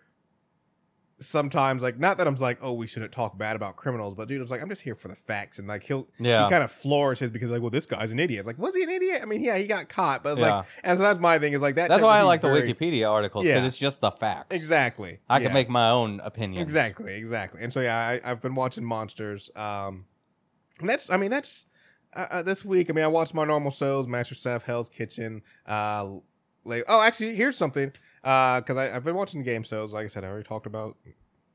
[1.20, 4.40] sometimes like not that I'm like, oh, we shouldn't talk bad about criminals, but dude,
[4.40, 6.44] it's like I'm just here for the facts, and like he'll Yeah.
[6.44, 8.40] he kind of flourishes because like, well, this guy's an idiot.
[8.40, 9.20] It's like, was he an idiot?
[9.22, 10.56] I mean, yeah, he got caught, but it's Yeah.
[10.58, 11.88] like, and so that's my thing is like that.
[11.88, 13.66] That's why I like the Wikipedia articles because Yeah.
[13.66, 14.46] it's just the facts.
[14.54, 16.62] Exactly, I can make my own opinion.
[16.62, 17.62] Exactly, exactly.
[17.62, 19.50] And so yeah, I, I've been watching Monsters.
[19.56, 20.04] Um,
[20.80, 21.66] and that's I mean that's
[22.14, 22.88] uh, uh, this week.
[22.90, 25.42] I mean I watched my normal shows, Master Chef, Hell's Kitchen.
[25.66, 26.18] Uh,
[26.64, 27.92] like oh actually here's something.
[28.24, 29.92] Uh, because I've been watching game shows.
[29.92, 30.96] Like I said, I already talked about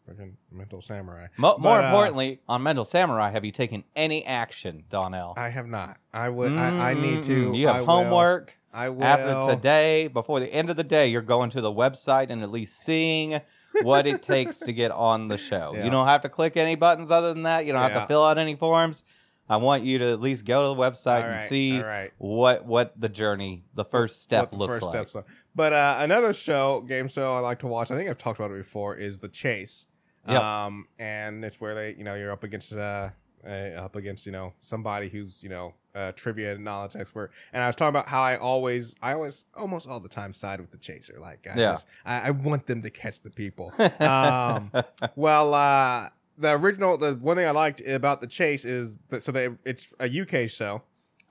[0.10, 1.28] freaking Mental Samurai.
[1.38, 5.34] Mo- more uh, importantly, on Mental Samurai, have you taken any action, Donnell?
[5.38, 5.98] I have not.
[6.14, 6.54] I would.
[6.54, 7.54] I, I need to.
[7.54, 7.86] You have I will.
[7.88, 8.58] homework.
[8.74, 9.04] I will.
[9.04, 12.52] After today, before the end of the day, you're going to the website and at
[12.52, 13.40] least seeing
[13.84, 15.74] what it takes to get on the show.
[15.76, 15.86] Yeah.
[15.86, 17.66] You don't have to click any buttons other than that.
[17.66, 19.04] You don't have to fill out any forms.
[19.50, 22.12] I want you to at least go to the website All and see right.
[22.18, 24.92] what what the journey, the first step the looks first like.
[24.92, 25.26] steps are.
[25.56, 27.92] But uh, another show, game show I like to watch.
[27.92, 28.96] I think I've talked about it before.
[28.96, 29.88] Is the Chase.
[30.28, 30.42] Yep.
[30.42, 33.10] Um, and it's where they, you know, you're up against uh,
[33.46, 37.32] uh up against you know somebody who's you know a trivia and knowledge expert.
[37.52, 40.60] And I was talking about how I always, I always, almost all the time side
[40.60, 41.18] with the chaser.
[41.20, 41.72] Like, I Yeah.
[41.74, 43.74] just, I, I want them to catch the people.
[44.00, 44.72] um,
[45.16, 49.32] well, uh, the original, the one thing I liked about the chase is that so
[49.32, 50.82] they it's a UK show,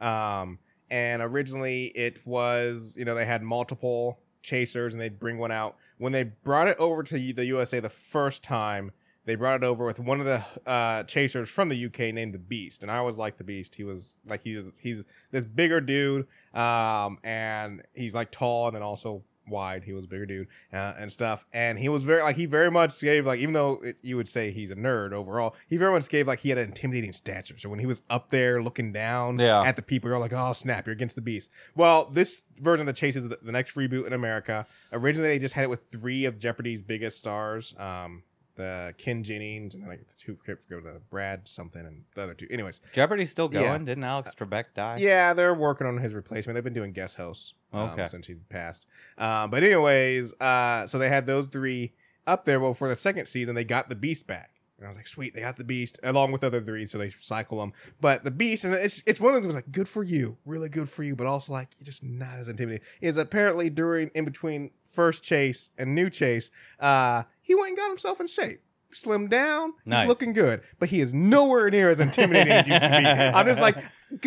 [0.00, 0.58] um,
[0.92, 5.76] and originally it was you know they had multiple chasers and they'd bring one out.
[5.98, 8.92] When they brought it over to the USA the first time,
[9.24, 12.38] they brought it over with one of the uh, chasers from the UK named the
[12.38, 13.74] Beast, and I always liked the Beast.
[13.74, 18.76] He was like he was he's this bigger dude, um, and he's like tall and
[18.76, 19.85] then also wide.
[19.85, 22.70] He was a bigger dude uh, and stuff, and he was very like he very
[22.70, 25.92] much gave like even though it, you would say he's a nerd overall, he very
[25.92, 27.59] much gave like he had an intimidating stature.
[27.59, 29.62] So when he was up there looking down Yeah.
[29.62, 31.50] at the people, you're like, oh snap, you're against the Beast.
[31.74, 34.66] Well, this version of the Chase is the, the next reboot in America.
[34.92, 37.74] Originally, they just had it with three of Jeopardy's biggest stars.
[37.78, 38.22] Um,
[38.54, 40.36] the Ken Jennings and then like the two
[40.68, 42.46] go to Brad something and the other two.
[42.50, 43.64] Anyways, Jeopardy's still going.
[43.64, 43.78] Yeah.
[43.78, 44.98] Didn't Alex Trebek die?
[44.98, 46.54] yeah, they're working on his replacement.
[46.54, 48.08] They've been doing guest hosts um, Okay.
[48.08, 48.86] since he passed.
[49.18, 51.92] Um, but anyways, uh, so they had those three
[52.26, 52.60] up there.
[52.60, 54.50] Well, for the second season, they got the Beast back.
[54.78, 56.98] And I was like, sweet, they got the Beast along with the other three, so
[56.98, 57.72] they cycle them.
[58.00, 60.68] But the Beast, and it's it's one of those things like good for you, really
[60.68, 62.84] good for you, but also like you're just not as intimidating.
[63.00, 66.50] Is apparently during in between first chase and new chase,
[66.81, 68.61] uh, he went and got himself in shape.
[68.94, 70.00] Slimmed down, Nice.
[70.00, 72.94] he's looking good, but he is nowhere near as intimidating as he used to be.
[73.09, 73.78] I'm just like,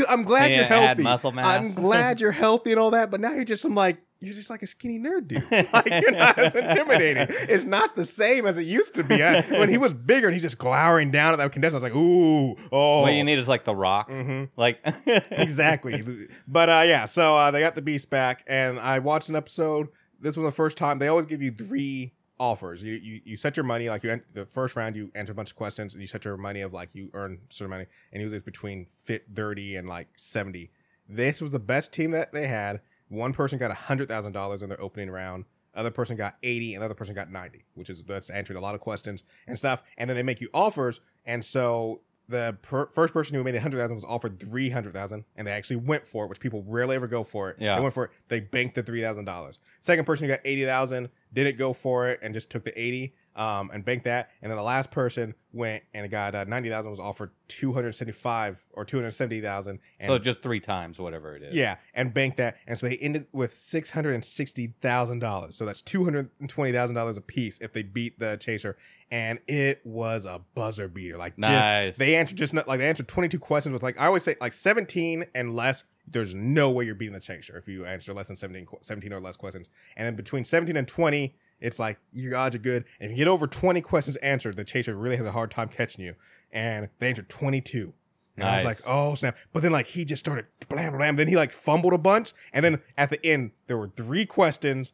[0.10, 1.04] I'm glad Yeah, you're healthy.
[1.04, 1.46] muscle mass.
[1.46, 4.50] I'm glad you're healthy and all that, but now you're just some like you're just
[4.50, 5.46] like a skinny nerd dude.
[5.72, 7.28] Like you're not as intimidating.
[7.48, 9.22] It's not the same as it used to be.
[9.22, 11.94] I- when he was bigger and he's just glowering down at that contestant, I was
[11.94, 13.02] like, ooh, oh.
[13.02, 14.10] What you need is like the Rock.
[14.10, 14.46] Mm-hmm.
[14.60, 14.80] Like
[15.32, 16.28] exactly.
[16.48, 19.90] But uh, yeah, so uh, they got the beast back, and I watched an episode.
[20.20, 22.84] This was the first time they always give you three offers.
[22.84, 25.36] You you, you set your money like you ent- the first round you enter a
[25.36, 28.22] bunch of questions and you set your money of like you earn certain money, and
[28.22, 30.72] usually it's between fit thirty and like seventy.
[31.08, 32.82] This was the best team that they had.
[33.10, 35.46] One person got hundred thousand dollars in their opening round.
[35.76, 38.82] Other person got 80, another person got 90, which is that's answering a lot of
[38.82, 39.84] questions and stuff.
[39.98, 41.02] And then they make you offers.
[41.26, 44.94] And so the per- first person who made a hundred thousand was offered three hundred
[44.94, 47.58] thousand, and they actually went for it, which people rarely ever go for it.
[47.60, 47.76] Yeah.
[47.76, 48.12] they went for it.
[48.28, 49.60] They banked the three thousand dollars.
[49.82, 53.14] Second person who got eighty thousand didn't go for it and just took the eighty
[53.36, 54.30] um, and banked that.
[54.42, 57.94] And then the last person went and got uh, ninety thousand was offered two hundred
[57.94, 59.80] seventy five or two hundred seventy thousand.
[60.06, 61.54] So just three times, whatever it is.
[61.56, 65.56] Yeah, and banked that, and so they ended with six hundred and sixty thousand dollars.
[65.56, 68.78] So that's two hundred and twenty thousand dollars a piece if they beat the chaser,
[69.12, 71.18] and it was a buzzer beater.
[71.18, 71.98] Like, just- Nice.
[71.98, 74.36] they answered just not, like they answered twenty two questions with like I always say
[74.42, 75.84] like seventeen and less.
[76.08, 79.20] There's no way you're beating the chaser if you answer less than 17, 17 or
[79.20, 81.36] less questions, and then between seventeen and twenty.
[81.60, 82.86] It's like your odds are good.
[83.00, 85.70] And if you get over 20 questions answered, the chaser really has a hard time
[85.70, 86.16] catching you.
[86.52, 87.94] And they answered 22.
[88.38, 89.38] And I was like, oh snap!
[89.54, 91.16] But then like he just started blam blam.
[91.16, 94.92] Then he like fumbled a bunch, and then at the end there were three questions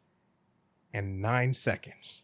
[0.94, 2.22] and nine seconds,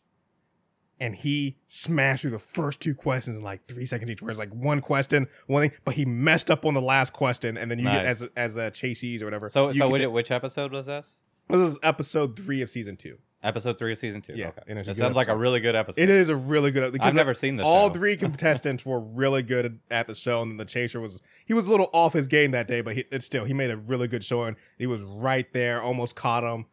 [1.00, 4.22] and he smashed through the first two questions in like three seconds each.
[4.22, 7.72] Whereas like one question, one thing, but he messed up on the last question, and
[7.72, 9.50] then you get as as uh, the chasees or whatever.
[9.50, 11.18] So, so which, to- which episode was this?
[11.50, 13.18] this is episode three of season two.
[13.44, 14.34] Episode three of season two.
[14.36, 14.62] Yeah, okay.
[14.68, 15.42] and it's a That good sounds like a episode.
[15.42, 16.02] really good episode.
[16.02, 16.92] It is a really good.
[16.92, 17.66] because I've never seen this.
[17.66, 17.94] All show.
[17.94, 21.70] three contestants were really good at the show, and the chaser was he was a
[21.70, 24.24] little off his game that day, but he, it's still he made a really good
[24.24, 24.56] showing.
[24.80, 26.66] He was right there, almost caught him.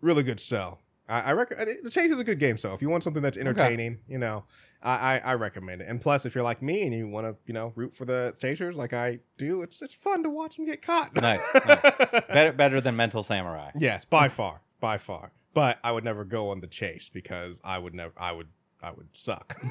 [0.00, 0.78] Really good show.
[1.06, 2.56] I, I recommend the chaser is a good game.
[2.58, 4.44] So if you want something that's entertaining, you know,
[4.82, 5.88] I, I I recommend it.
[5.88, 8.34] And plus, if you're like me and you want to you know root for the
[8.40, 11.14] chasers like I do, it's it's fun to watch them get caught.
[11.14, 11.80] Nice, nice.
[12.28, 13.70] better, better than Mental Samurai.
[13.78, 15.32] Yes, by far, by far.
[15.58, 18.12] But I would never go on the chase because I would never.
[18.16, 18.46] I would.
[18.80, 19.60] I would suck.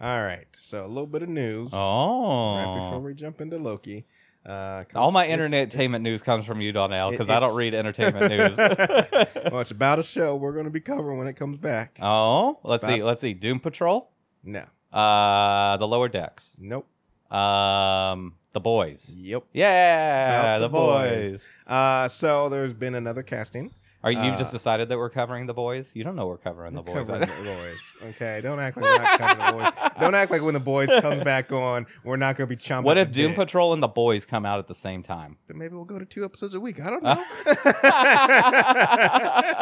[0.00, 4.04] All right, so a little bit of news Oh, right before we jump into Loki.
[4.44, 8.58] Uh, All my entertainment news comes from you, Donnell, because I don't read entertainment news.
[8.58, 11.96] well, it's about a show we're going to be covering when it comes back.
[12.02, 13.02] oh, let's see.
[13.02, 13.32] Let's see.
[13.32, 14.10] Doom Patrol.
[14.44, 16.56] No, Uh, the Lower Decks.
[16.58, 16.86] nope.
[17.32, 19.14] Um, the Boys.
[19.16, 19.44] Yep.
[19.54, 21.30] Yeah, the The Boys.
[21.30, 21.48] boys.
[21.72, 23.72] Uh, so there's been another casting.
[24.04, 25.92] Are you Uh, just decided that we're covering the boys?
[25.94, 27.06] You don't know we're covering the We're boys.
[27.06, 27.80] covering the boys.
[28.10, 29.90] Okay, don't act like we're not covering the boys.
[30.00, 32.82] Don't act like when the boys comes back on, we're not going to be chomping.
[32.82, 33.36] what if Doom bit.
[33.36, 35.36] Patrol and the boys come out at the same time?
[35.46, 36.80] Then maybe we'll go to two episodes a week.
[36.80, 37.22] I don't know.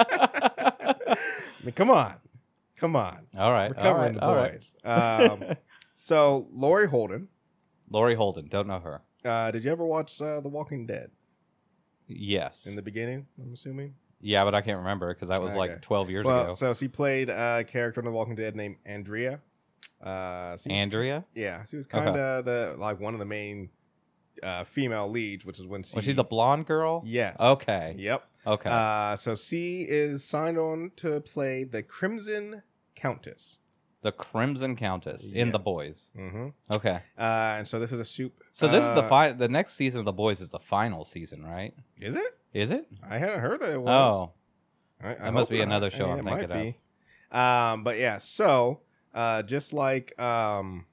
[0.00, 1.16] I
[1.64, 2.14] mean, come on,
[2.76, 3.26] come on.
[3.36, 5.32] All right, We're covering all right, the all right.
[5.42, 5.50] boys.
[5.50, 5.56] Um,
[5.94, 7.28] so Laurie Holden,
[7.90, 9.02] Laurie Holden, don't know her.
[9.24, 11.10] uh, did you ever watch uh, The Walking Dead
[12.18, 12.66] Yes.
[12.66, 13.26] in the beginning?
[13.42, 13.94] I'm assuming.
[14.20, 15.58] yeah, but I can't remember because that was Okay.
[15.58, 16.54] like 12 years well, ago.
[16.54, 19.40] so she played a character in The Walking Dead named Andrea.
[20.02, 21.24] Uh, she Andrea?
[21.34, 21.98] yeah, she was Okay.
[22.04, 23.68] kind of the like one of the main
[24.42, 25.94] uh, female leads, which is when she.
[25.96, 27.02] Was she the blonde girl?
[27.04, 27.38] Yes.
[27.38, 27.94] Okay.
[27.98, 28.24] Yep.
[28.46, 28.70] Okay.
[28.70, 32.62] Uh, so she is signed on to play the Crimson
[32.94, 33.58] Countess.
[34.02, 35.64] The Crimson Countess in The Yes.
[35.64, 36.10] Boys.
[36.16, 36.48] Mm-hmm.
[36.70, 37.00] Okay.
[37.18, 37.22] Uh,
[37.58, 38.32] and so this is a soup.
[38.52, 41.04] So this is the uh, fi- the next season of The Boys is the final
[41.04, 41.74] season, right?
[42.00, 42.38] Is it?
[42.54, 42.86] Is it?
[43.08, 43.90] I hadn't heard that it was.
[43.90, 44.32] Oh.
[45.02, 45.64] I, I That must hope be not.
[45.64, 46.76] another show I I'm it thinking might
[47.32, 47.36] be.
[47.38, 48.80] Um, but yeah, so
[49.14, 50.86] uh, just like um,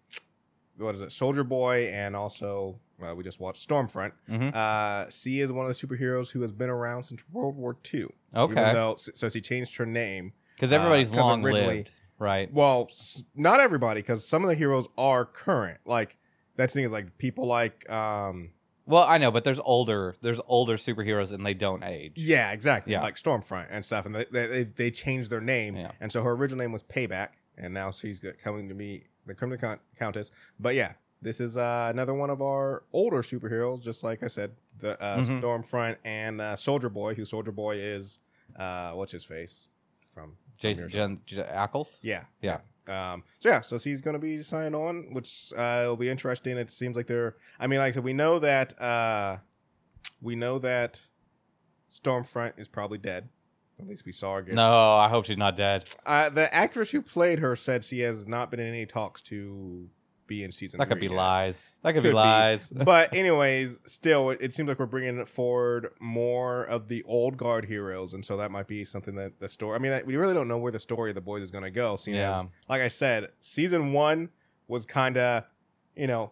[0.77, 4.11] what is it, Soldier Boy, and also uh, we just watched Stormfront.
[4.29, 4.53] Mhm.
[4.55, 8.07] Uh, she is one of the superheroes who has been around since World War II.
[8.35, 8.51] Okay.
[8.51, 10.33] Even though, so she changed her name.
[10.55, 12.51] Because uh, everybody's 'cause long originally- lived, right?
[12.53, 15.79] Well, s- not everybody, because some of the heroes are current.
[15.85, 16.17] Like
[16.55, 18.51] that's the thing is like people like um,
[18.85, 22.13] Well, I know, but there's older there's older superheroes and they don't age.
[22.15, 22.93] Yeah, exactly.
[22.93, 23.01] Yeah.
[23.03, 25.91] Like Stormfront and stuff, and they they, they changed their name, Yeah.
[25.99, 29.33] and so her original name was Payback, and now she's got- coming to be the
[29.33, 30.31] Crimson Count- Countess.
[30.59, 34.51] But yeah, this is uh, another one of our older superheroes, just like I said,
[34.79, 35.41] the uh, Mhm.
[35.41, 38.19] Stormfront and uh, Soldier Boy, who Soldier Boy is,
[38.55, 39.67] uh, what's his face
[40.13, 41.97] from Jason Jen, Ackles?
[42.01, 42.59] Yeah, Yeah.
[42.89, 46.57] Um, so yeah, so she's gonna be signing on, which uh, will be interesting.
[46.57, 47.35] It seems like they're.
[47.59, 49.37] I mean, like I said, we know that uh,
[50.21, 51.01] we know that
[51.93, 53.29] Stormfront is probably dead.
[53.79, 54.41] At least we saw her.
[54.41, 55.85] Get, No, I hope she's not dead.
[56.05, 59.89] uh, the actress who played her said she has not been in any talks to
[60.27, 60.77] be in season.
[60.79, 61.15] That could be yet.
[61.15, 61.71] lies.
[61.83, 62.15] That could, Could be be.
[62.15, 62.69] lies.
[62.75, 67.65] but anyways, still, it, it seems like we're bringing forward more of the old guard
[67.65, 69.75] heroes, and so that might be something that the story.
[69.75, 71.71] I mean, we really don't know where the story of the boys is going to
[71.71, 71.95] go.
[71.95, 72.39] Seeing Yeah.
[72.41, 74.29] as, like I said, season one
[74.67, 75.43] was kind of,
[75.95, 76.31] you know,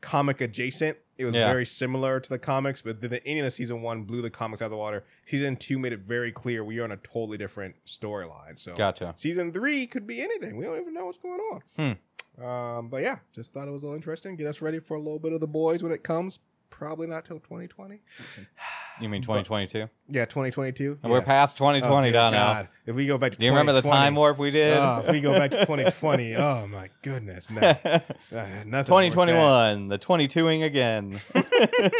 [0.00, 0.96] comic adjacent.
[1.18, 1.50] It was Yeah.
[1.50, 4.60] very similar to the comics, but then the ending of season one blew the comics
[4.60, 5.04] out of the water.
[5.26, 8.58] Season two made it very clear we are on a totally different storyline.
[8.58, 9.14] So Gotcha.
[9.16, 10.56] season three could be anything.
[10.56, 11.98] We don't even know what's going on.
[12.38, 14.36] Um, but yeah, just thought it was a little interesting.
[14.36, 16.38] Get us ready for a little bit of the boys when it comes.
[16.68, 18.02] Probably not till 2020.
[19.00, 19.88] You mean 2022?
[20.08, 20.98] Yeah, 2022.
[21.02, 22.02] And we're past 2020 oh, now.
[22.02, 22.52] dear now.
[22.54, 22.68] God.
[22.86, 24.78] If we go back to Do you remember the 2020 time warp we did?
[24.78, 28.00] Oh, if we go back to 2020, oh my goodness, no, uh,
[28.32, 28.70] nothing.
[28.72, 31.20] worth 2021, the 22ing again.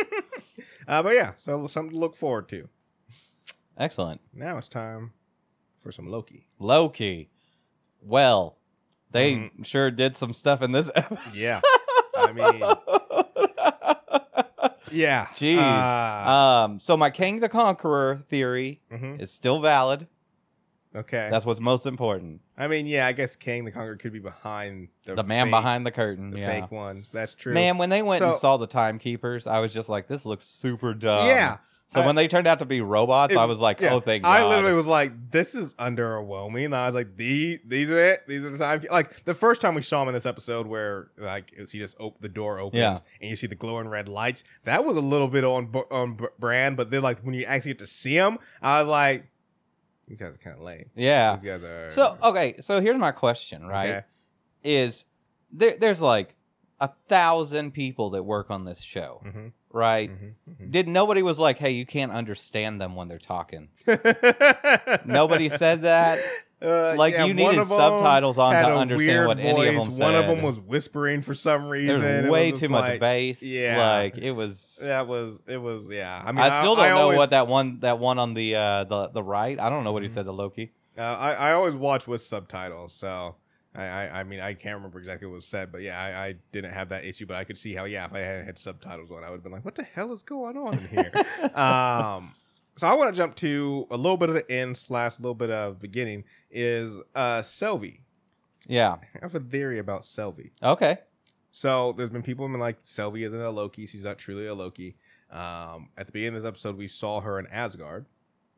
[0.89, 2.69] Uh, but yeah, so something to look forward to.
[3.77, 4.21] Excellent.
[4.33, 5.13] Now it's time
[5.81, 6.47] for some Loki.
[6.61, 7.29] Loki.
[8.01, 8.57] Well,
[9.11, 9.67] they Mhm.
[9.67, 11.35] sure did some stuff in this episode.
[11.35, 11.61] Yeah,
[12.17, 13.26] I mean,
[14.91, 15.27] yeah.
[15.35, 15.59] Jeez.
[15.59, 19.21] Uh, um, so my Kang the Conqueror theory mhm.
[19.21, 20.07] is still valid.
[20.95, 21.29] Okay.
[21.31, 22.41] That's what's most important.
[22.57, 23.07] I mean, yeah.
[23.07, 26.31] I guess Kang the Conqueror could be behind the, The man fake- behind the curtain.
[26.31, 26.61] the yeah.
[26.61, 27.11] fake ones.
[27.13, 27.53] That's true.
[27.53, 30.45] Man, when they went and So- saw the timekeepers, I was just like, this looks
[30.45, 31.27] super dumb.
[31.27, 31.59] yeah.
[31.89, 34.01] So I- when they turned out to be robots, It- I was like, yeah, oh,
[34.01, 34.31] thank God.
[34.41, 38.27] I literally was like, "This is underwhelming." And I was like, "These, these are it.
[38.27, 41.13] These are the time." Like the first time we saw him in this episode, where
[41.17, 42.99] like he just op- the door opens Yeah.
[43.21, 44.43] and you see the glowing red lights.
[44.65, 47.79] That was a little bit on on brand, but then like when you actually get
[47.79, 49.27] to see him, I was like,
[50.09, 51.37] "These guys are kind of lame." yeah.
[51.37, 53.89] These guys are So okay, so here's my question, right?
[53.91, 54.05] Okay.
[54.65, 55.05] Is
[55.53, 56.35] there there's like
[56.81, 60.11] a thousand people that work on this show, Mhm, right?
[60.11, 60.71] mhm, mhm.
[60.73, 63.69] Did nobody was like, hey, you can't understand them when they're talking?
[65.05, 66.19] Nobody said that.
[66.63, 70.03] Uh, Like yeah, you needed subtitles on to understand what any of them said.
[70.03, 72.01] One of them was whispering for some reason.
[72.01, 73.43] There's way too much like- bass.
[73.43, 73.79] yeah.
[73.99, 74.79] like it was.
[74.83, 76.23] That was it was yeah.
[76.25, 78.85] I mean, I still don't know always- what that one that one on the uh
[78.85, 79.61] the the right.
[79.61, 80.15] I don't know what he Mhm.
[80.15, 80.73] said to Loki.
[80.99, 83.35] Uh, I I always watch with subtitles, so
[83.77, 86.35] I, I I mean I can't remember exactly what was said, but yeah, I, I
[86.53, 89.11] didn't have that issue, but I could see how yeah, if I had had subtitles
[89.11, 91.13] on, I would have been like, what the hell is going on in here?
[91.55, 92.35] um,
[92.77, 95.35] so I want to jump to a little bit of the end slash a little
[95.35, 98.03] bit of beginning is uh Sylvie.
[98.69, 98.97] Yeah.
[99.15, 100.53] I have a theory about Sylvie.
[100.63, 100.99] Okay.
[101.53, 104.55] So there's been people who've been like Sylvie isn't a Loki, she's not truly a
[104.55, 104.97] Loki.
[105.31, 108.07] Um, at the beginning of this episode, we saw her in Asgard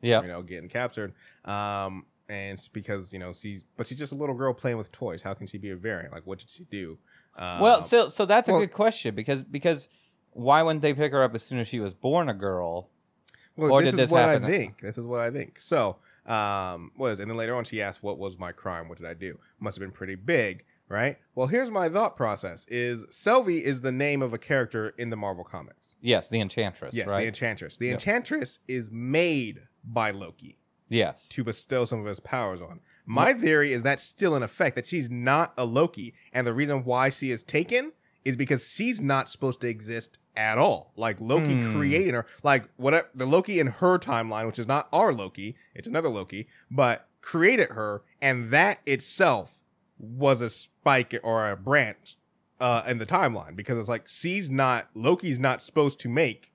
[0.01, 0.21] Yeah.
[0.21, 1.13] you know, getting captured.
[1.45, 5.21] Um, and because you know she's, but she's just a little girl playing with toys.
[5.21, 6.13] How can she be a variant?
[6.13, 6.97] Like, what did she do?
[7.35, 9.87] Um, well, so so that's a well- good question because because
[10.31, 12.89] why wouldn't they pick her up as soon as she was born a girl?
[13.57, 14.81] well, or this did is this what happen- I think.
[14.81, 15.59] This is what I think.
[15.59, 18.87] So, um, was and then later on she asked, "What was my crime?
[18.87, 21.17] What did I do?" Must have been pretty big, right?
[21.35, 25.17] Well, here's my thought process: is Sylvie is the name of a character in the
[25.17, 25.95] Marvel comics?
[25.99, 26.93] Yes, the Enchantress.
[26.93, 27.21] Yes, right.
[27.21, 27.77] the Enchantress.
[27.77, 27.93] The Yep.
[27.95, 30.58] Enchantress is made by Loki.
[30.89, 31.27] Yes.
[31.29, 32.81] to bestow some of his powers on.
[33.05, 36.13] My theory is that's still in effect, that she's not a Loki.
[36.33, 40.57] And the reason why she is taken is because she's not supposed to exist at
[40.59, 40.91] all.
[40.95, 41.75] Like Loki Hmm.
[41.75, 42.25] created her.
[42.43, 46.47] Like whatever the Loki in her timeline, which is not our Loki, it's another Loki,
[46.69, 49.59] but created her, and that itself
[49.97, 52.15] was a spike or a branch
[52.61, 56.53] uh in the timeline because it's like she's not Loki's not supposed to make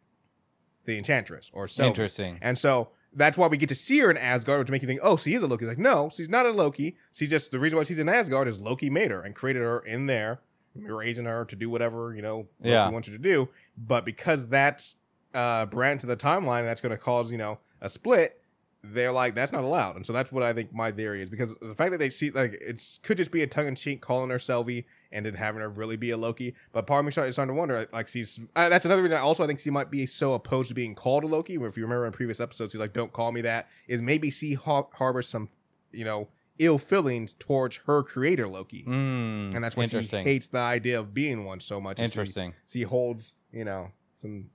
[0.85, 1.85] the Enchantress or so.
[1.85, 2.39] Interesting.
[2.41, 5.01] And so that's why we get to see her in Asgard, which make you think,
[5.03, 5.65] oh, she is a Loki.
[5.65, 6.97] It's like, no, she's not a Loki.
[7.13, 9.81] She's just the reason why she's in Asgard is Loki made her and created her
[9.81, 10.41] in there,
[10.75, 12.89] raising her to do whatever you know Loki Yeah.
[12.91, 13.49] wants her to do.
[13.77, 14.97] But because that's
[15.33, 18.41] uh, branch of the timeline, that's going to cause you know a split.
[18.87, 21.57] They're like, that's not allowed, and so that's what I think my theory is because
[21.63, 24.29] the fact that they see like it could just be a tongue in cheek calling
[24.29, 26.55] her Sylvie and then having her really be a Loki.
[26.73, 29.17] But part of me started starting to wonder, like, she's uh, that's another reason.
[29.17, 31.57] I also I think she might be so opposed to being called a Loki.
[31.57, 34.31] Where if you remember in previous episodes, she's like, "Don't call me that." Is maybe
[34.31, 35.49] she har- harbors some,
[35.93, 40.59] you know, ill feelings towards her creator Loki, Mm, and that's why she hates the
[40.59, 41.99] idea of being one so much.
[41.99, 42.55] and she- Interesting.
[42.67, 44.51] She, holds, you know, some,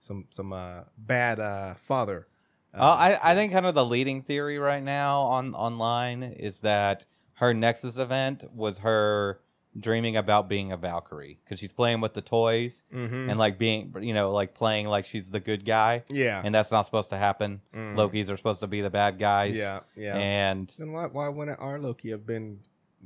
[0.00, 2.26] some, some uh, bad uh, father.
[2.74, 7.04] Uh, I, I think kind of the leading theory right now on online is that
[7.34, 9.40] her Nexus event was her
[9.78, 13.30] dreaming about being a Valkyrie because she's playing with the toys mm-hmm.
[13.30, 16.70] and like being you know like playing like she's the good guy yeah, and that's
[16.70, 17.60] not supposed to happen.
[17.74, 17.96] Mhm.
[17.96, 19.52] Loki's are supposed to be the bad guys.
[19.52, 20.16] Yeah, yeah.
[20.16, 22.60] And Then why why wouldn't our Loki have been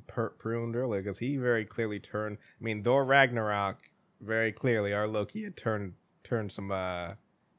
[0.06, 1.02] per- pruned earlier?
[1.02, 2.38] Because he very clearly turned.
[2.60, 3.78] I mean, Thor Ragnarok
[4.20, 7.14] very clearly our Loki had turned turned some uh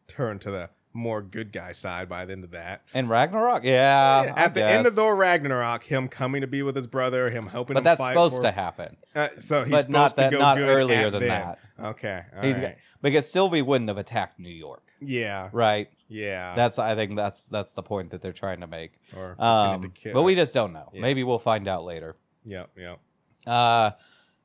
[0.08, 2.84] turned to the more good guy side by the end of that.
[2.94, 4.34] and Ragnarok, yeah.
[4.36, 4.94] I At the end of.
[4.94, 8.42] Thor Ragnarok, him coming to be with his brother, him helping but that's fight supposed
[8.44, 8.96] to happen.
[9.16, 11.30] Uh, so he's but supposed not that to go not good earlier than then.
[11.30, 11.60] that.
[11.82, 12.78] Okay, right.
[13.02, 15.90] Because Sylvie wouldn't have attacked New York, yeah, right?
[16.08, 16.54] yeah.
[16.56, 19.00] That's I think that's that's the point that they're trying to make.
[19.18, 20.90] or Um, but we just don't know.
[20.94, 21.02] Yeah.
[21.02, 22.16] Maybe we'll find out later.
[22.46, 22.96] yeah, yeah.
[23.52, 23.92] Uh,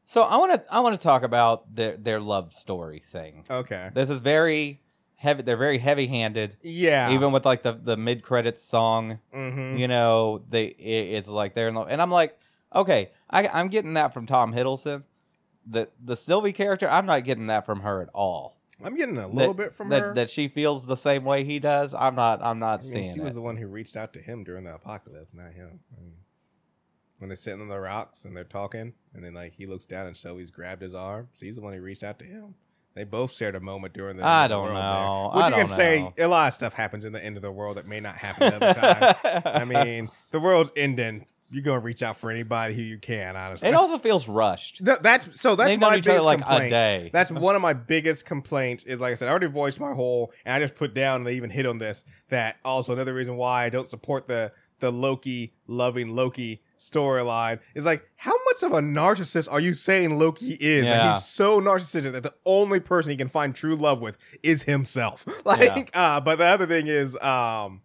[0.06, 3.44] so I want to I want to talk about their their love story thing.
[3.50, 4.80] Okay, This is very
[5.18, 5.42] heavy.
[5.42, 6.56] They're very heavy handed.
[6.62, 7.10] yeah.
[7.10, 9.76] Even with like the the mid credits song, mm-hmm.
[9.76, 12.38] you know, they it, it's like they're in love, and I'm like,
[12.74, 15.04] okay, I, I'm getting that from Tom Hiddleston.
[15.66, 18.56] The the Sylvie character, I'm not getting that from her at all.
[18.82, 20.14] I'm getting a little bit from that, her.
[20.14, 21.92] that she feels the same way he does.
[21.92, 22.40] I'm not.
[22.42, 24.64] I'm not I mean, seeing she was the one who reached out to him during
[24.64, 25.80] the apocalypse, not him.
[25.96, 26.14] I mean,
[27.18, 30.06] when they're sitting on the rocks and they're talking, and then like he looks down
[30.06, 31.28] and Sylvie's grabbed his arm.
[31.34, 32.54] She's the one who reached out to him.
[32.98, 34.24] They both shared a moment during the.
[34.24, 35.30] I end of the don't know.
[35.32, 35.36] There.
[35.44, 37.52] Which I you can say a lot of stuff happens in the end of the
[37.52, 39.42] world that may not happen another time.
[39.46, 41.26] I mean, the world's ending.
[41.50, 43.34] You're gonna reach out for anybody who you can.
[43.34, 44.84] Honestly, it also feels rushed.
[44.84, 45.56] Th- that's so.
[45.56, 46.64] That's They've my biggest like complaint.
[46.66, 47.10] a day.
[47.12, 48.84] That's one of my biggest complaints.
[48.84, 51.18] Is like I said, I already voiced my whole, and I just put down.
[51.20, 52.04] and They even hit on this.
[52.28, 57.84] That also another reason why I don't support the the Loki loving Loki storyline is
[57.84, 60.84] like how much of a narcissist are you saying Loki is?
[60.86, 61.14] That Yeah.
[61.14, 65.26] he's so narcissistic that the only person he can find true love with is himself.
[65.44, 67.82] Like, uh, but the other thing is, um,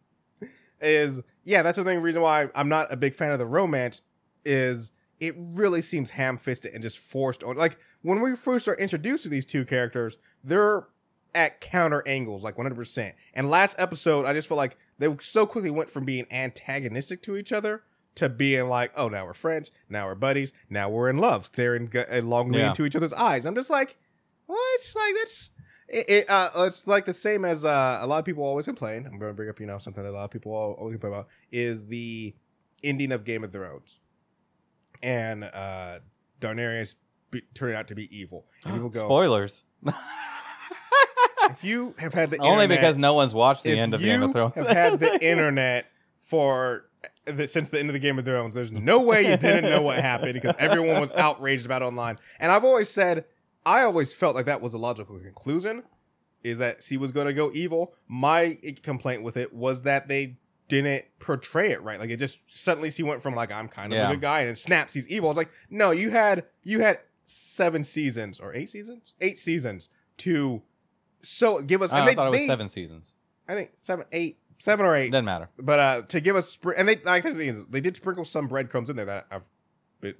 [0.81, 1.99] is yeah, that's the thing.
[2.01, 4.01] Reason why I'm not a big fan of the romance
[4.45, 7.55] is it really seems ham-fisted and just forced on.
[7.55, 10.87] Like when we first are introduced to these two characters, they're
[11.35, 12.75] at counter angles, like 100.
[12.75, 17.21] percent And last episode, I just feel like they so quickly went from being antagonistic
[17.23, 17.83] to each other
[18.15, 21.89] to being like, oh, now we're friends, now we're buddies, now we're in love, staring
[21.89, 22.69] g- uh, longly Yeah.
[22.69, 23.45] into each other's eyes.
[23.45, 23.97] I'm just like,
[24.45, 24.93] what?
[24.95, 25.49] Like that's.
[25.89, 29.05] It, it uh, it's like the same as uh, a lot of people always complain.
[29.05, 31.13] I'm going to bring up, you know, something that a lot of people always complain
[31.13, 32.33] about is the
[32.83, 33.99] ending of Game of Thrones,
[35.03, 35.99] and uh,
[36.39, 36.95] Daenerys
[37.31, 38.45] be, turning out to be evil.
[38.65, 39.63] And people go, Spoilers.
[41.49, 44.23] if you have had the Only internet- because no one's watched the end of Game
[44.23, 44.55] of Thrones.
[44.55, 45.85] have had the internet
[46.21, 46.85] for
[47.47, 49.99] since the end of the Game of Thrones, there's no way you didn't know what
[49.99, 52.17] happened because everyone was outraged about it online.
[52.39, 53.25] And I've always said,
[53.65, 55.83] I always felt like that was a logical conclusion,
[56.43, 57.93] is that she was going to go evil.
[58.07, 61.99] My complaint with it was that they didn't portray it right.
[61.99, 64.07] Like it just suddenly she went from like I'm kind of Yeah.
[64.09, 65.29] a good guy and then snaps he's evil.
[65.29, 69.89] I was like, no, you had you had seven seasons or eight seasons, eight seasons
[70.17, 70.61] to
[71.21, 71.91] so give us.
[71.93, 73.13] Oh, I they- thought it was they- seven seasons.
[73.47, 75.11] I think seven, eight, seven or eight.
[75.11, 75.49] Doesn't matter.
[75.59, 78.47] But uh, to give us, spr- and they like this is they did sprinkle some
[78.47, 79.45] breadcrumbs in there that I've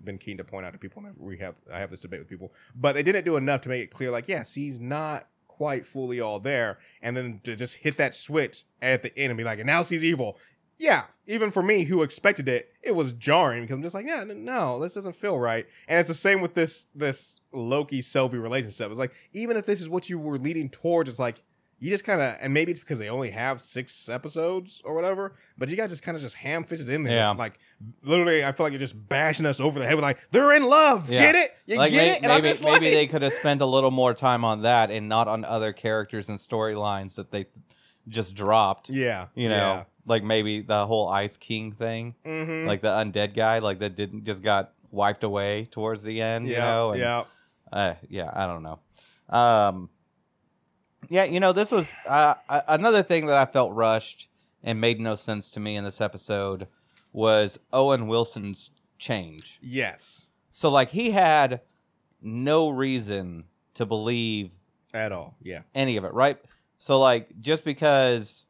[0.04, 1.04] been keen to point out to people.
[1.06, 3.70] And we have I have this debate with people, but they didn't do enough to
[3.70, 4.12] make it clear.
[4.12, 8.66] Like, yes, he's not quite fully all there, and then to just hit that switch
[8.82, 10.38] at the end and be like, and now he's evil.
[10.78, 14.26] Yeah, even for me who expected it, it was jarring because I'm just like, yeah,
[14.26, 15.68] no, this doesn't feel right.
[15.88, 18.90] And it's the same with this this Loki Sylvie relationship.
[18.90, 21.44] It's like even if this is what you were leading towards, it's like
[21.80, 25.36] you just kind of, and maybe it's because they only have six episodes or whatever,
[25.58, 27.14] but you guys just kind of just ham fisted in there.
[27.14, 27.30] Yeah.
[27.30, 27.60] Just like
[28.04, 30.64] literally, I feel like you're just bashing us over the head with like, they're in
[30.64, 31.10] love.
[31.10, 31.32] Yeah.
[31.32, 31.52] Get it?
[31.66, 32.24] You like get may- it?
[32.24, 35.10] And maybe maybe like, they could have spent a little more time on that and
[35.10, 37.46] not on other characters and storylines that they
[38.08, 38.90] just dropped.
[38.90, 42.16] yeah, You know, like maybe the whole Ice King thing.
[42.26, 42.68] Mm-hmm.
[42.68, 46.48] like the undead guy, like that didn't just got wiped away towards the end.
[46.48, 47.24] yeah, you know, and, yeah.
[47.72, 48.80] uh, yeah, I don't know.
[49.30, 49.90] Um,
[51.14, 52.34] yeah, you know, this was uh,
[52.68, 54.28] another thing that I felt rushed
[54.64, 56.68] and made no sense to me in this episode
[57.12, 59.60] was Owen Wilson's change.
[59.62, 61.62] Yes, So, like, he had
[62.22, 63.44] no reason
[63.76, 64.50] to believe
[64.94, 65.36] at all.
[65.42, 66.38] Yeah, any of it, right?
[66.80, 68.46] So, like, just because,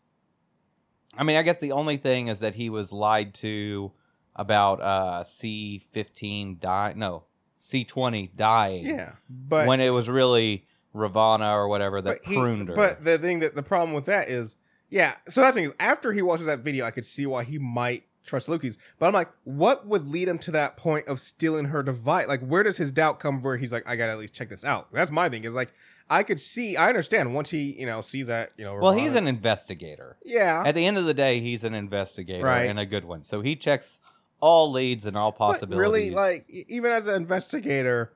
[1.18, 3.92] I mean, I guess the only thing is that he was lied to
[4.36, 7.24] about uh C fifteen die, no
[7.62, 9.12] C twenty dying, yeah.
[9.30, 12.76] But when it was really Ravana or whatever that but he- pruned her.
[12.76, 14.56] But the thing that the problem with that is,
[14.90, 15.16] yeah.
[15.28, 18.04] So that thing is, after he watches that video, I could see why he might
[18.24, 18.78] trust Loki's.
[19.00, 22.28] But I'm like, what would lead him to that point of stealing her device?
[22.28, 23.42] Like, where does his doubt come?
[23.42, 24.88] Where he's like, I gotta at least check this out.
[24.94, 25.44] That's my thing.
[25.44, 25.74] Is like,
[26.10, 28.76] I could see, I understand once he, you know, sees that, you know.
[28.76, 30.18] well, he's an investigator.
[30.24, 30.64] yeah.
[30.66, 32.70] At the end of the day, he's an investigator Right.
[32.70, 33.24] and a good one.
[33.24, 34.00] So he checks
[34.40, 35.80] all leads and all But possibilities.
[35.80, 38.12] really, like, even as an investigator,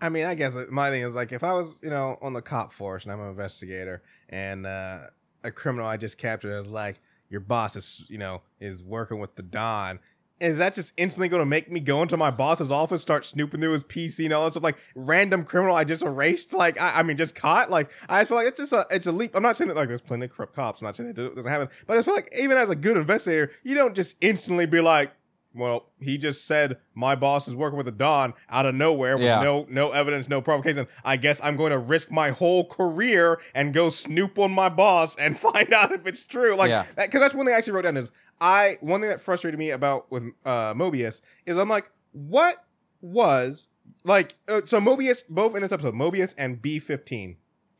[0.00, 2.42] I mean, I guess my thing is like, if I was, you know, on the
[2.42, 4.98] cop force and I'm an investigator and uh,
[5.42, 9.34] a criminal I just captured is like, your boss is, you know, is working with
[9.36, 9.98] the Don.
[10.38, 13.58] Is that just instantly going to make me go into my boss's office, start snooping
[13.58, 14.62] through his PC and all that stuff?
[14.62, 17.70] Like random criminal I just erased, like I, I mean, just caught.
[17.70, 19.34] Like I just feel like it's just a, it's a leap.
[19.34, 20.80] I'm not saying that like there's plenty of corrupt cops.
[20.80, 23.50] I'm not saying it doesn't happen, but I feel like even as a good investigator,
[23.62, 25.10] you don't just instantly be like,
[25.56, 29.24] well, he just said my boss is working with a Don out of nowhere with
[29.24, 29.42] Yeah.
[29.42, 30.86] no no evidence, no provocation.
[31.04, 35.16] I guess I'm going to risk my whole career and go snoop on my boss
[35.16, 36.54] and find out if it's true.
[36.54, 36.84] Like Yeah.
[36.96, 39.58] that because that's one thing I actually wrote down is I one thing that frustrated
[39.58, 42.64] me about with uh Mobius is I'm like, what
[43.00, 43.66] was
[44.04, 47.36] like uh, so Mobius both in this episode, Mobius and B15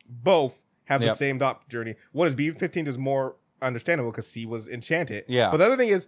[0.09, 1.97] both have the same dot journey.
[2.13, 5.25] What is B15 is more understandable because she was enchanted.
[5.29, 5.51] Yeah.
[5.51, 6.07] But the other thing is,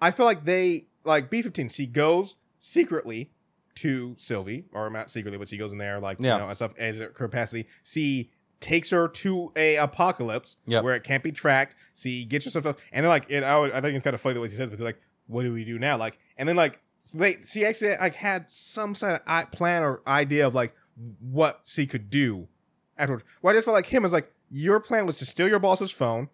[0.00, 1.72] I feel like they like B15.
[1.72, 3.30] She goes secretly
[3.76, 6.34] to Sylvie, or not secretly, but she goes in there like Yeah.
[6.34, 7.66] you know and stuff as her capacity.
[7.82, 8.30] She
[8.60, 10.84] takes her to a apocalypse Yep.
[10.84, 11.74] where it can't be tracked.
[11.94, 14.20] She gets herself stuff, and then like it, I, would- I think it's kind of
[14.20, 16.18] funny the way she says, it, but they're like, "What do we do now?" Like,
[16.38, 16.80] and then like
[17.12, 20.74] they, she actually like had some sort of i- plan or idea of like
[21.20, 22.48] what she could do
[22.96, 23.24] afterwards.
[23.42, 25.90] Well, I just felt like him was like, your plan was to steal your boss's
[25.90, 26.28] phone,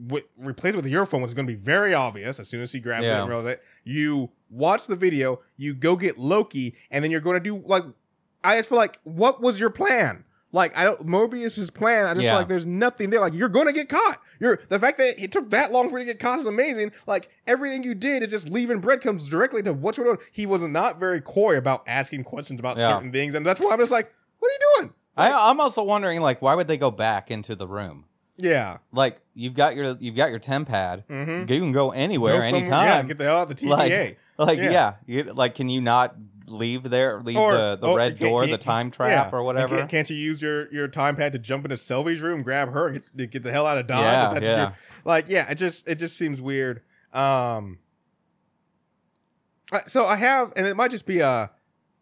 [0.00, 2.72] wi- replace it with your phone, is going to be very obvious as soon as
[2.72, 3.62] he grabs it and realizes it.
[3.84, 7.84] You watch the video, you go get Loki, and then you're going to do like,
[8.44, 10.24] I just feel like, what was your plan?
[10.52, 12.06] Like I don't Mobius's plan.
[12.06, 12.30] I just Yeah.
[12.30, 13.20] feel like there's nothing there.
[13.20, 14.22] Like you're gonna get caught.
[14.40, 16.92] You're the fact that it took that long for you to get caught is amazing.
[17.06, 20.18] Like everything you did is just leaving breadcrumbs directly to what's going on.
[20.32, 22.94] He was not very coy about asking questions about Yeah.
[22.96, 24.94] certain things, and that's why I'm just like, what are you doing?
[25.16, 28.04] I, I'm also wondering, like, why would they go back into the room?
[28.38, 28.78] Yeah.
[28.92, 31.04] Like, you've got your you've got your temp pad.
[31.08, 31.50] Mm-hmm.
[31.52, 33.06] You can go anywhere, Yeah, anytime.
[33.06, 33.68] get the hell out of the TVA.
[33.78, 34.70] like, like Yeah.
[34.70, 36.14] yeah, you, like, can you not
[36.46, 38.90] leave there, leave Or- the, the or red door, the time yeah.
[38.92, 39.78] trap, or whatever?
[39.78, 42.88] Can't, can't you use your, your time pad to jump into Sylvie's room, grab her,
[42.88, 44.42] and get, get the hell out of Dodge?
[44.42, 44.72] Yeah, yeah.
[45.04, 46.82] like, yeah, it just it just seems weird.
[47.12, 47.78] Um.
[49.72, 51.50] uh, So I have, and it might just be a,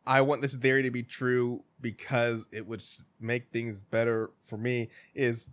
[0.07, 2.83] I want this theory to be true because it would
[3.21, 4.89] make things better for me.
[5.15, 5.49] Is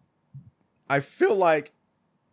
[0.92, 1.72] I feel like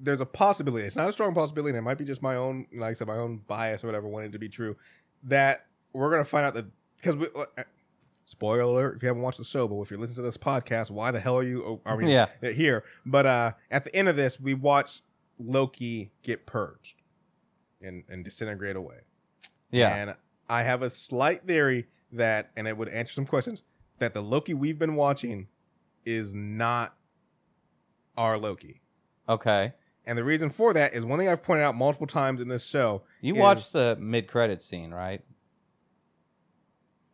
[0.01, 0.87] there's a possibility.
[0.87, 3.07] It's not a strong possibility, and it might be just my own, like I said,
[3.09, 4.77] my own bias or whatever, wanting it to be true.
[5.25, 7.27] That we're gonna find out that because we.
[7.35, 7.63] uh,
[8.25, 8.97] Spoiler alert!
[8.97, 11.19] If you haven't watched the show, but if you're listening to this podcast, why the
[11.19, 11.65] hell are you?
[11.65, 12.27] oh, I mean, Yeah.
[12.43, 12.85] here.
[13.07, 15.01] But uh, at the end of this, we watch
[15.39, 17.01] Loki get purged
[17.81, 18.99] and and disintegrate away.
[19.71, 20.15] yeah, And
[20.47, 23.63] I have a slight theory that, and it would answer some questions,
[23.99, 25.49] that the Loki we've been watching
[26.05, 26.98] is not
[28.19, 28.83] our Loki.
[29.29, 29.73] okay.
[30.07, 32.65] And the reason for that is one thing I've pointed out multiple times in this
[32.65, 33.03] show.
[33.21, 35.21] You is watched the mid credit scene, right?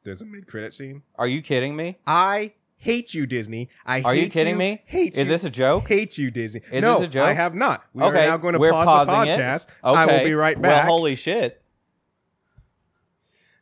[0.04, 1.02] There's a mid credit scene.
[1.16, 1.98] Are you kidding me?
[2.06, 3.68] I hate you, Disney.
[3.84, 4.82] I Are you kidding me?
[4.84, 5.22] Hate Is you.
[5.22, 5.88] Is this a joke?
[5.88, 6.60] Hate you, Disney.
[6.70, 7.26] Is no, this a joke?
[7.26, 7.82] I have not.
[7.94, 9.40] We Okay, are now going to pause the pausing it.
[9.40, 9.66] podcast.
[9.82, 9.98] Okay.
[10.00, 10.86] I will be right back.
[10.86, 11.63] Well, holy shit.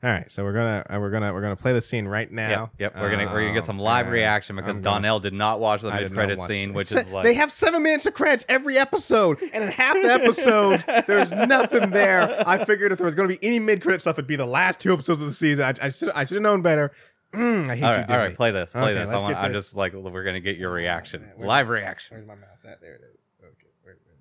[0.05, 2.72] All right, so we're gonna uh, we're gonna we're gonna play the scene right now.
[2.78, 3.00] Yep, yep.
[3.00, 5.32] We're gonna we're gonna get Um, some live and reaction because I'm gonna- Donnell did
[5.32, 6.74] not watch the I did mid not credit watch scene, it.
[6.74, 10.12] which is like they have seven minutes of credits every episode, and in half the
[10.12, 12.42] episode, there's nothing there.
[12.48, 14.44] I figured if there was going to be any mid credit stuff, it'd be the
[14.44, 15.66] last two episodes of the season.
[15.66, 16.90] I, I should I should have known better.
[17.32, 18.16] Mm, I hate all you, right, Disney.
[18.16, 18.36] all right.
[18.36, 18.72] Play this.
[18.72, 19.09] Play Okay, this.
[19.09, 19.34] I let's want.
[19.36, 19.66] get I'm this.
[19.66, 22.16] just like we're gonna get your reaction, where's- live reaction.
[22.16, 22.80] Where's my mouse at?
[22.80, 23.20] There it is.
[23.40, 24.16] Okay, wait, wait,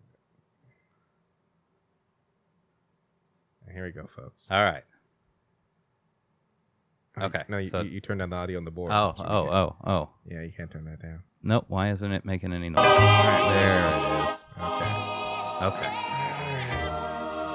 [3.67, 3.73] wait.
[3.73, 4.45] Here we go, folks.
[4.51, 4.84] All right.
[7.22, 8.91] Okay, No, you, so- you, you turned down the audio on the board.
[8.93, 10.09] Oh, so you oh, can't- oh, oh.
[10.26, 11.24] Yeah, you can't turn that down.
[11.43, 11.65] Nope.
[11.67, 12.86] Why isn't it making any noise?
[12.86, 13.95] All right, there it
[14.30, 14.45] is.
[14.61, 14.91] Okay.
[15.65, 15.89] Okay.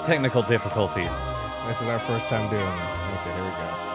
[0.05, 1.11] Technical difficulties.
[1.67, 2.97] This is our first time doing this.
[3.21, 3.67] Okay, here we go.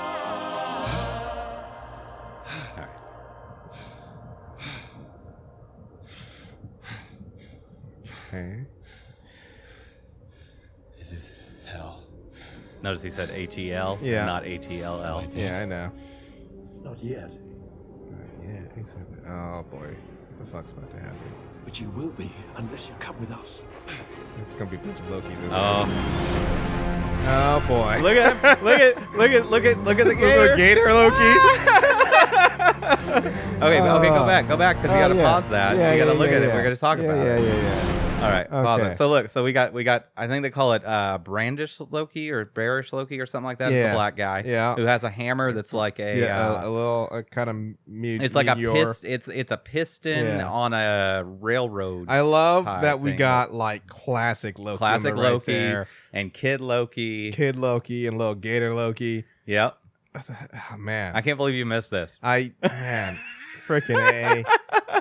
[8.33, 8.65] Okay.
[10.97, 11.40] This is hell.
[12.83, 14.25] Notice he said ATL, Yeah.
[14.25, 15.23] not H E L L.
[15.35, 15.91] Yeah, I know.
[16.83, 17.31] Not yet.
[17.31, 19.17] Uh, yeah, exactly.
[19.27, 21.17] Oh boy, what the fuck's about to happen?
[21.63, 23.61] But you will be unless you come with us.
[24.41, 25.29] It's gonna be a bunch of Loki's.
[25.31, 25.51] isn't it?
[25.51, 25.85] Oh,
[27.27, 27.99] oh boy.
[28.01, 28.63] look at him!
[28.65, 30.51] Look at look at look at look at the Look gator.
[30.51, 31.37] at Gator Loki.
[33.61, 34.25] Okay, okay, go Oh.
[34.25, 35.23] back, go back, because you Oh, gotta yeah.
[35.23, 35.75] pause that.
[35.77, 36.47] Yeah, you gotta yeah, look yeah, at it.
[36.53, 37.41] We're gonna talk yeah, about yeah, it.
[37.43, 38.95] Yeah, yeah, yeah, All right, Okay.
[38.95, 40.05] So look, so we got we got.
[40.15, 43.71] I think they call it uh, brandish Loki or bearish Loki or something like that.
[43.71, 43.87] It's Yeah.
[43.89, 44.75] the black guy Yeah.
[44.75, 46.19] who has a hammer that's like a.
[46.19, 46.47] yeah.
[46.49, 47.55] uh, a, a little uh, kind of
[47.87, 48.73] me- it's like a meteor.
[48.73, 49.03] pist.
[49.05, 50.47] It's it's a piston Yeah.
[50.49, 52.09] on a railroad.
[52.09, 53.17] I love type that we thing.
[53.19, 54.77] got like classic Loki.
[54.77, 55.87] Classic the right Loki there.
[56.13, 57.31] and Kid Loki.
[57.31, 59.25] Kid Loki and little Gator Loki.
[59.47, 59.77] Yep.
[60.13, 62.19] Oh, man, I can't believe you missed this.
[62.21, 63.17] I man,
[63.67, 65.00] freaking a.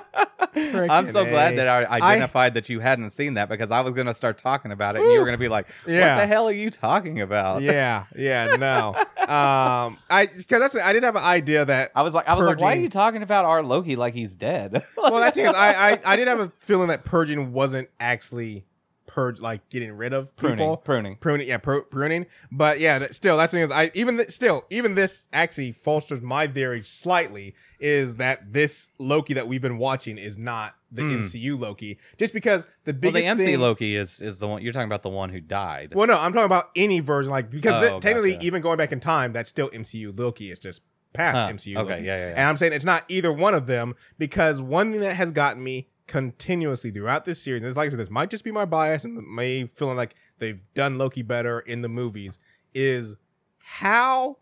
[0.55, 3.93] I'm so glad that I I- identified that you hadn't seen that because I was
[3.93, 6.19] going to start talking about it and you were going to be like, "What Yeah.
[6.19, 8.95] the hell are you talking about?" yeah, yeah, no.
[9.21, 11.91] Um, I because that's I didn't have an idea that.
[11.95, 14.35] I was like, I was like, "Why are you talking about our Loki like he's
[14.35, 18.65] dead?" Well, that's because I, I I did have a feeling that purging wasn't actually
[19.13, 20.77] purge like getting rid of pruning, people.
[20.77, 21.15] pruning.
[21.17, 24.29] pruning yeah pr- pruning but yeah that, still that's the thing is i even th-
[24.31, 29.77] still even this actually fosters my theory slightly is that this loki that we've been
[29.77, 31.21] watching is not the Hmm.
[31.23, 34.61] mcu loki just because the Well, biggest the MC thing, Loki is is the one
[34.61, 35.03] you're talking about.
[35.03, 35.93] The one who died.
[35.95, 38.45] well no i'm talking about any version like because Oh, th- technically gotcha.
[38.47, 40.81] even going back in time that's still mcu loki it's just
[41.13, 42.31] past Huh, mcu okay, loki yeah, yeah, yeah.
[42.31, 45.61] and i'm saying it's not either one of them because one thing that has gotten
[45.63, 48.65] me continuously throughout this series and this like i said this might just be my
[48.65, 52.37] bias and me feeling like they've done loki better in the movies
[52.73, 53.15] is
[53.59, 54.35] how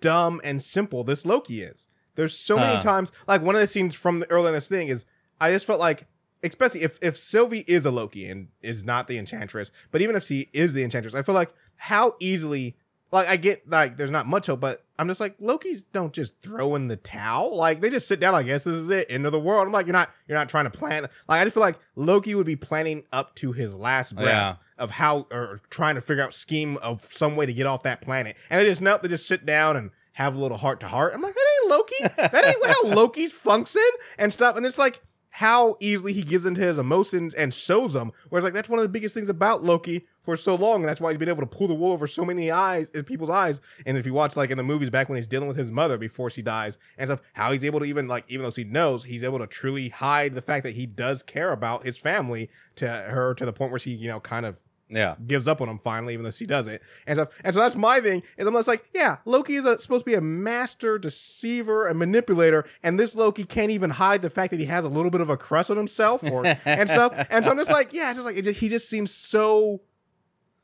[0.00, 1.88] dumb and simple this Loki is.
[2.14, 4.88] There's so many times, like one of the scenes from the early in this thing
[4.88, 5.04] is,
[5.40, 6.06] I just felt like,
[6.42, 10.24] especially if if Sylvie is a Loki and is not the Enchantress, but even if
[10.24, 12.76] she is the Enchantress, I feel like how easily,
[13.12, 16.40] like I get like there's not much hope, but I'm just like Loki's don't just
[16.42, 19.26] throw in the towel, like they just sit down, like yes, this is it, end
[19.26, 19.66] of the world.
[19.66, 22.34] I'm like you're not you're not trying to plan, like I just feel like Loki
[22.34, 24.54] would be planning up to his last breath Yeah.
[24.78, 28.00] of how or trying to figure out scheme of some way to get off that
[28.00, 30.88] planet, and they just no, they just sit down and have a little heart to
[30.88, 31.12] heart.
[31.14, 31.94] I'm like, that ain't Loki.
[32.16, 33.82] That ain't how Loki's function
[34.18, 34.56] and stuff.
[34.56, 38.10] And it's like how easily he gives into his emotions and shows them.
[38.30, 41.00] Whereas like that's one of the biggest things about Loki for so long, and that's
[41.00, 43.62] why he's been able to pull the wool over so many eyes, in people's eyes.
[43.86, 45.96] And if you watch like in the movies back when he's dealing with his mother
[45.96, 49.04] before she dies and stuff, how he's able to even like even though she knows,
[49.04, 52.86] he's able to truly hide the fact that he does care about his family to
[52.86, 54.56] her to the point where she you know kind of
[54.88, 55.14] Yeah.
[55.26, 57.30] gives up on him finally, even though she doesn't, and stuff.
[57.42, 58.22] And so that's my thing.
[58.36, 61.98] Is I'm just like, yeah, Loki is a, supposed to be a master deceiver and
[61.98, 65.20] manipulator, and this Loki can't even hide the fact that he has a little bit
[65.20, 67.12] of a crush on himself or and stuff.
[67.30, 69.80] And so I'm just like, yeah, it's just like it just, he just seems so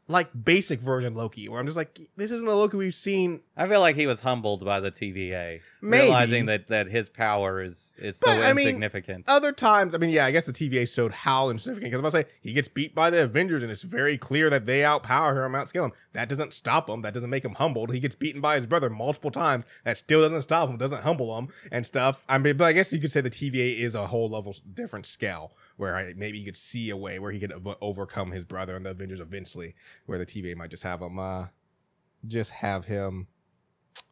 [0.09, 3.41] like basic version Loki, where I'm just like, this isn't the Loki we've seen.
[3.57, 6.05] I feel like he was humbled by the TVA, Maybe.
[6.05, 9.25] realizing that that his power is is so But, I mean, insignificant.
[9.29, 11.91] Other times, I mean, yeah, I guess the TVA showed how insignificant.
[11.91, 14.51] Because I'm about to say he gets beat by the Avengers, and it's very clear
[14.51, 15.93] that they outpower him, outscale him.
[16.13, 17.03] That doesn't stop him.
[17.03, 17.93] That doesn't make him humbled.
[17.93, 19.65] He gets beaten by his brother multiple times.
[19.85, 20.77] That still doesn't stop him.
[20.77, 22.25] Doesn't humble him and stuff.
[22.29, 25.07] I mean, but I guess you could say the TVA is a whole level different
[25.07, 28.45] scale where I, maybe you could see a way where he could ov- overcome his
[28.45, 29.75] brother and the Avengers eventually,
[30.07, 31.47] where the TVA might just have him, uh,
[32.27, 33.27] just have him.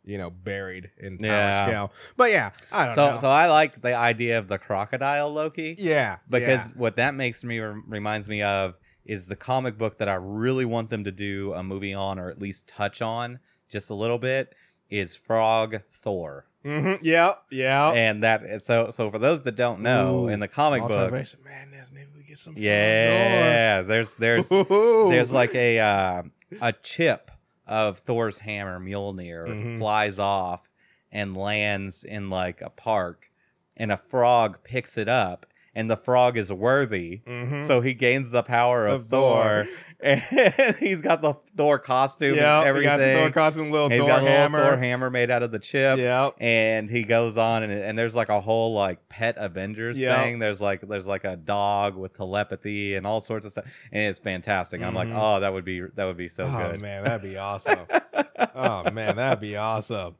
[0.02, 1.66] You know, buried in power Yeah.
[1.66, 3.20] scale, but yeah, I don't so know.
[3.20, 5.76] so I like the idea of the crocodile Loki.
[5.78, 6.72] yeah, because yeah.
[6.76, 10.88] what that makes me reminds me of is the comic book that I really want
[10.90, 14.54] them to do a movie on or at least touch on just a little bit
[14.88, 16.46] is Frog Thor.
[16.64, 17.02] Mm-hmm.
[17.04, 17.90] Yeah, yeah.
[17.92, 21.34] And that so so for those that don't know Ooh, in the comic book Multiverse
[21.34, 21.90] of Madness.
[21.92, 22.54] Maybe we get some.
[22.56, 25.06] yeah there's there's Ooh.
[25.10, 26.22] there's like a uh,
[26.60, 27.30] a chip
[27.66, 29.78] of Thor's hammer Mjolnir Mhm.
[29.78, 30.68] flies off
[31.12, 33.30] and lands in like a park
[33.76, 37.66] and a frog picks it up and the frog is worthy Mhm.
[37.66, 39.68] so he gains the power of, Of Thor, Thor.
[40.02, 43.98] and he's got the Thor costume yeah, and we got everything Thor costume, little He's
[43.98, 44.58] Thor got a little.
[44.58, 48.14] Thor hammer made out of the chip Yeah, and he goes on and, and there's
[48.14, 50.22] like a whole like pet avengers Yeah.
[50.22, 54.02] thing there's like there's like a dog with telepathy and all sorts of stuff and
[54.02, 55.18] it's fantastic i'm like Mhm.
[55.20, 56.54] oh that would be that would be so good.
[56.54, 57.80] oh good man, that'd be awesome.
[58.54, 60.16] oh man, that'd be awesome.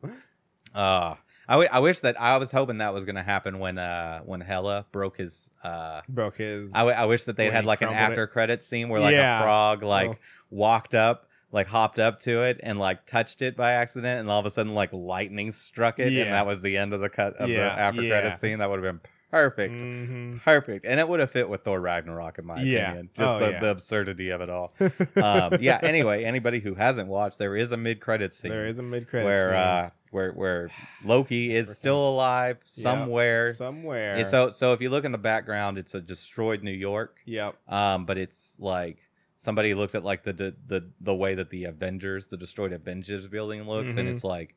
[0.75, 1.15] uh
[1.51, 4.21] I, w- I wish that I was hoping that was going to happen when uh
[4.21, 6.71] when Hela broke his uh Broke his.
[6.75, 8.11] I, w- I wish that they'd had like an crumbled it.
[8.13, 9.41] after credit scene where like Yeah.
[9.41, 10.17] a frog like Oh.
[10.51, 14.39] walked up like hopped up to it and like touched it by accident and all
[14.39, 16.23] of a sudden like lightning struck it Yeah.
[16.25, 18.21] and that was the end of the cut of Yeah, the after yeah.
[18.21, 20.43] credit scene that would have been perfect Mhm.
[20.43, 22.89] perfect and it would have fit with thor ragnarok in my Yeah.
[22.91, 23.61] opinion just Oh, the, yeah.
[23.61, 24.75] the absurdity of it all
[25.17, 28.83] um, yeah anyway anybody who hasn't watched there is a mid-credit scene there is a
[28.83, 30.71] mid credit where uh where where
[31.05, 34.17] loki is still alive somewhere somewhere.
[34.17, 37.57] And so so if you look in the background it's a destroyed new york yep.
[37.69, 38.99] um but it's like
[39.39, 43.29] somebody looked at like the the the, the way that the avengers the destroyed avengers
[43.29, 44.13] building looks and Mhm.
[44.15, 44.57] it's like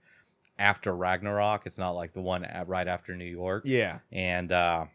[0.60, 4.00] after ragnarok it's not like the one at, right after new york Yeah.
[4.12, 4.86] and uh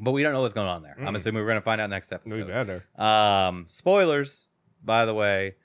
[0.00, 1.16] but we don't know what's going on there i'm Mm.
[1.16, 2.84] assuming we're gonna find out next We episode better.
[2.96, 4.46] um spoilers
[4.84, 5.56] by the way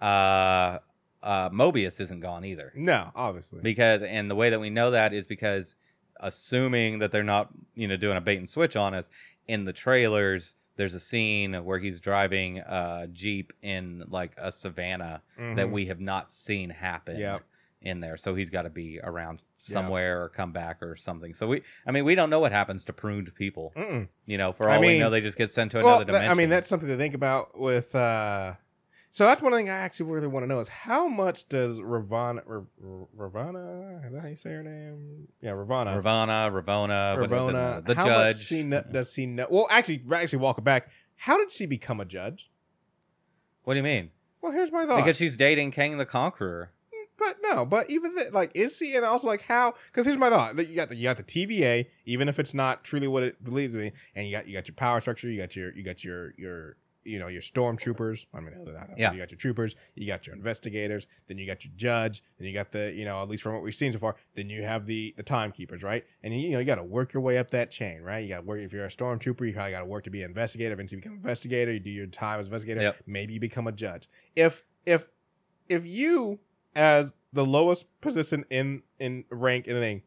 [0.00, 0.78] uh
[1.22, 3.60] uh mobius isn't gone either No, obviously.
[3.62, 5.76] because and the way that we know that is because
[6.20, 9.08] assuming that they're not you know doing a bait and switch on us
[9.46, 15.22] in the trailers there's a scene where he's driving a jeep in like a savannah
[15.36, 15.70] that Mhm.
[15.70, 17.42] we have not seen happen Yep.
[17.84, 19.74] In there so he's got to be around Yeah.
[19.74, 22.82] somewhere or come back or something so we i mean we don't know what happens
[22.84, 24.08] to pruned people Mm-mm.
[24.26, 26.30] you know for I all we know they just get sent to Well, another that-
[26.30, 27.94] I mean, that's something to think about with.
[27.94, 28.54] uh
[29.10, 32.42] So that's one thing I actually really want to know is how much does Ravana,
[32.48, 35.28] R- R- Ravana, is that how you say her name?
[35.40, 35.94] Yeah, Ravana.
[35.96, 37.76] ravana ravona Ravona.
[37.86, 39.46] the, the how judge Much she kn- does she know?
[39.48, 40.88] Well, actually, actually, walk it back.
[41.16, 42.50] How did she become a judge?
[43.62, 44.10] what do you mean
[44.42, 44.96] Well, here's my thought.
[44.96, 46.70] because she's dating Kang the Conqueror.
[47.24, 48.96] But no, but even the, like, is he?
[48.96, 49.74] And also, like, how?
[49.86, 52.54] Because here's my thought: that you got the you got the TVA, even if it's
[52.54, 55.38] not truly what it believes me, and you got you got your power structure, you
[55.40, 58.26] got your you got your your you know your stormtroopers.
[58.34, 59.12] I mean, other than that, Yeah.
[59.12, 62.54] you got your troopers, you got your investigators, then you got your judge, then you
[62.54, 64.86] got the you know at least from what we've seen so far, then you have
[64.86, 66.04] the the timekeepers, right?
[66.22, 68.18] And you know you got to work your way up that chain, right?
[68.20, 70.22] You got to work if you're a stormtrooper, you probably got to work to be
[70.22, 70.72] an investigator.
[70.72, 71.72] Eventually, you become an investigator.
[71.72, 72.80] You do your time as investigator.
[72.80, 72.96] Yep.
[73.06, 74.08] Maybe you become a judge.
[74.34, 75.08] If if
[75.68, 76.40] if you
[76.74, 80.02] as the lowest position in in rank in the thing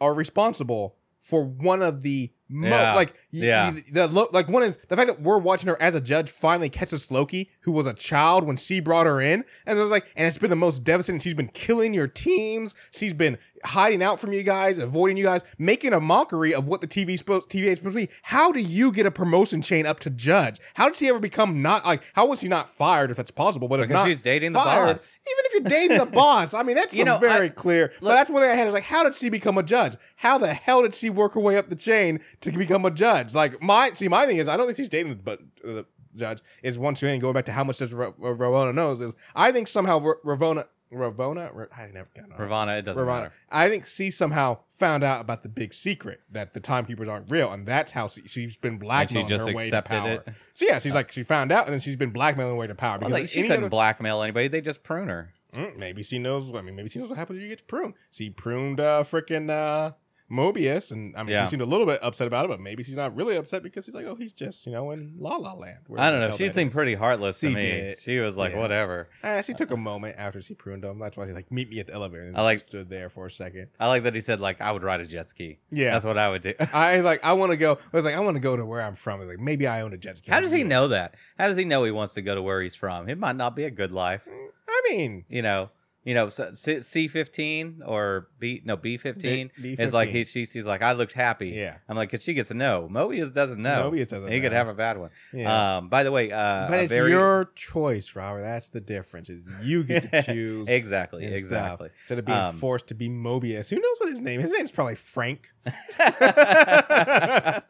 [0.00, 2.94] are responsible for one of the most Yeah.
[2.94, 3.70] like Yeah.
[3.72, 6.30] y- the lo- like one is the fact that we're watching her as a judge
[6.30, 9.90] finally catches Loki, who was a child when she brought her in, and it was
[9.90, 11.20] like, and it's been the most devastating.
[11.20, 12.74] She's been killing your teams.
[12.90, 16.80] She's been hiding out from you guys, avoiding you guys, making a mockery of what
[16.80, 18.12] the TV supposed TV is supposed to be.
[18.22, 20.60] How do you get a promotion chain up to judge?
[20.74, 22.02] How did she ever become not like?
[22.14, 23.66] How was she not fired if that's possible?
[23.68, 25.18] But if Because not she's dating the boss.
[25.26, 27.92] even if you're dating the boss, I mean that's You know, very I- clear.
[28.00, 29.96] but that's one thing I had is like, how did she become a judge?
[30.16, 33.34] How the hell did she work her way up the chain to become a judge?
[33.34, 35.86] Like my see, my thing is I don't think she's dating the but the
[36.16, 39.52] judge is once again going back to how much does Ra- Ravona knows is I
[39.52, 43.06] think somehow Ra- Ravona Ravona Ra- I never got Ravana, it doesn't Ravonna.
[43.06, 43.32] matter.
[43.50, 47.52] I think she somehow found out about the big secret that the timekeepers aren't real,
[47.52, 50.10] and that's how she, she's been blackmailing just her way to accepted power.
[50.26, 50.28] it?
[50.54, 52.74] So yeah, she's like she found out, and then she's been blackmailing her way to
[52.74, 52.98] power.
[53.00, 54.48] Well, like, she couldn't other- blackmail anybody.
[54.48, 55.34] They just prune her.
[55.54, 56.54] Mm, maybe she knows.
[56.54, 57.94] I mean, maybe she knows what happens when you get pruned.
[58.10, 59.92] She pruned uh, freaking uh,
[60.30, 61.44] Mobius, and I mean, Yeah.
[61.44, 63.86] she seemed a little bit upset about it, but maybe she's not really upset because
[63.86, 65.78] she's like, oh, he's just you know in La La Land.
[65.96, 66.30] I don't know.
[66.36, 66.74] She seemed is.
[66.74, 67.62] pretty heartless to She me.
[67.62, 68.02] did.
[68.02, 68.58] She was like, Yeah.
[68.58, 69.08] whatever.
[69.22, 70.98] Uh, she took a moment after she pruned him.
[70.98, 72.24] That's why he like meet me at the elevator.
[72.24, 73.68] And I like- stood there for a second.
[73.80, 75.58] I like that he said like I would ride a jet ski.
[75.70, 75.92] Yeah.
[75.92, 76.52] that's what I would do.
[76.72, 77.78] I was like, I want to go.
[77.92, 79.26] I was like, I want to go to where I'm from.
[79.26, 80.30] Like, maybe I own a jet ski.
[80.30, 81.14] How does he know that?
[81.38, 83.08] How does he know he wants to go to where he's from?
[83.08, 84.22] It might not be a good life.
[84.68, 85.70] I mean, You know,
[86.04, 90.12] you know, C fifteen or B no B fifteen is like B15.
[90.12, 91.48] he she's, like I looked happy.
[91.50, 91.76] Yeah.
[91.88, 92.88] I'm like, cause she gets a no.
[92.90, 93.90] Mobius doesn't know.
[93.90, 95.10] Mobius doesn't He could have a bad one.
[95.34, 95.76] Yeah.
[95.78, 95.88] Um.
[95.88, 98.40] By the way, uh, but it's very- your choice, Robert.
[98.42, 99.28] That's the difference.
[99.28, 101.90] Is you get to choose exactly, and stuff, exactly.
[102.00, 103.68] instead of being Um, forced to be Mobius.
[103.68, 104.40] Who knows what his name?
[104.40, 105.48] His name's probably Frank.
[105.98, 107.60] uh,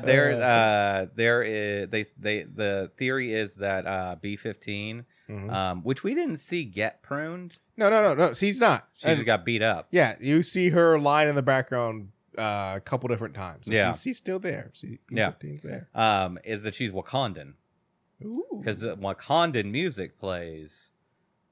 [0.00, 5.50] there, uh, there is they they the theory is that uh, B 15 Mhm.
[5.52, 7.58] um, which we didn't see get pruned.
[7.76, 8.34] No, no, no, no.
[8.34, 8.88] She's not.
[8.96, 9.88] She And- just got beat up.
[9.90, 12.08] yeah, you see her lying in the background
[12.38, 13.66] uh, a couple different times.
[13.66, 13.92] So Yeah.
[13.92, 14.70] she's, she's still there.
[14.72, 15.32] She, Yeah.
[15.32, 15.88] P15's there.
[15.94, 17.54] Um, is that she's Wakandan
[18.24, 18.44] Ooh.
[18.62, 20.92] because Wakandan music plays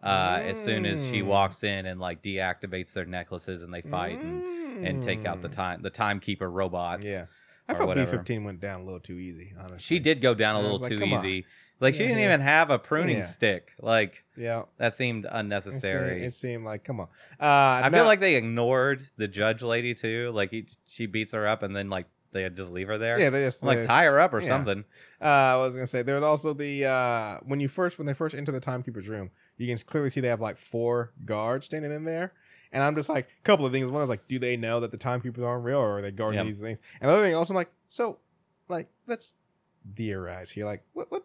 [0.02, 1.26] uh, as soon as she Mm.
[1.26, 5.48] walks in and like deactivates their necklaces and they fight and, and take out the
[5.48, 5.52] Mm.
[5.52, 7.04] time the timekeeper robots.
[7.04, 7.26] Yeah.
[7.68, 8.16] I thought whatever.
[8.18, 9.78] B15 went down a little too easy, honestly.
[9.80, 11.44] She did go down a little like, too easy, on.
[11.80, 13.24] Like she didn't even have a pruning Yeah.
[13.24, 13.72] stick.
[13.80, 14.62] Like Yeah.
[14.78, 16.14] that seemed It unnecessary.
[16.16, 17.06] seemed, it seemed like, come on.
[17.40, 20.30] Uh, I feel like they ignored the judge lady too.
[20.34, 23.18] Like he, she beats her up and then like they just leave her there.
[23.18, 24.48] yeah, they just like they tie her up or yeah.
[24.48, 24.84] something.
[25.20, 28.12] Uh, I was gonna say there was also the uh, when you first when they
[28.14, 31.90] first enter the timekeeper's room, you can clearly see they have like four guards standing
[31.90, 32.34] in there,
[32.70, 33.90] and I'm just like a couple of things.
[33.90, 36.44] One is like, do they know that the timekeepers aren't real, or are they guarding
[36.44, 36.80] these things?
[37.00, 38.18] And the other thing also, I'm like, so,
[38.68, 39.32] like, let's
[39.96, 40.64] theorize here.
[40.66, 41.24] Like, what what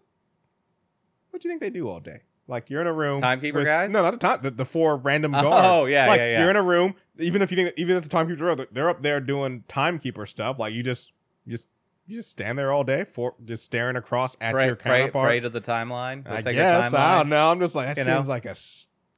[1.34, 2.22] what do you think they do all day?
[2.48, 3.90] Like you're in a room, Timekeeper with- guys?
[3.90, 4.40] No, not the time.
[4.44, 5.44] The, the four random guys.
[5.46, 6.42] Oh, yeah, like, yeah, yeah.
[6.42, 6.94] You're in a room.
[7.18, 10.60] Even if you think, even if the timekeepers are, they're up there doing timekeeper stuff.
[10.60, 11.12] Like you just,
[11.46, 11.68] you just,
[12.06, 15.28] you just stand there all day for just staring across at Pray, your pray, counterpart.
[15.28, 16.26] pray to the timeline.
[16.26, 17.00] The I guess timeline.
[17.00, 17.50] I don't know.
[17.52, 18.18] I'm just like that You know?
[18.18, 18.56] seems like a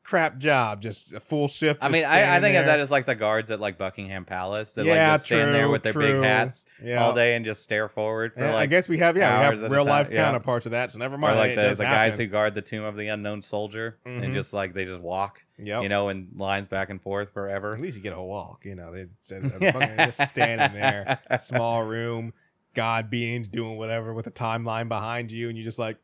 [0.06, 0.82] crap job.
[0.82, 1.84] Just a full shift.
[1.84, 4.72] I mean, I, I think of that as like the guards at like Buckingham Palace
[4.74, 6.02] that Yeah, like just stand there true, with their true.
[6.14, 7.04] big hats Yeah.
[7.04, 9.58] all day and just stare forward for Yeah, like I guess we have yeah we
[9.60, 10.92] have real life counterparts of that.
[10.92, 11.38] So never or mind.
[11.38, 12.26] like it the, the guys happen.
[12.28, 14.24] who guard the tomb of the unknown soldier Mhm.
[14.24, 15.84] and just like they just walk, Yep.
[15.84, 17.74] you know, in lines back and forth forever.
[17.74, 18.92] At least you get a walk, you know.
[18.94, 19.52] They said
[19.98, 22.34] just standing there, small room,
[22.76, 25.98] god beings doing whatever with a timeline behind you, and you just like,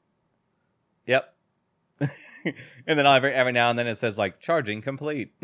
[1.06, 1.34] Yep.
[2.88, 5.34] and then every every now and then it says like charging complete.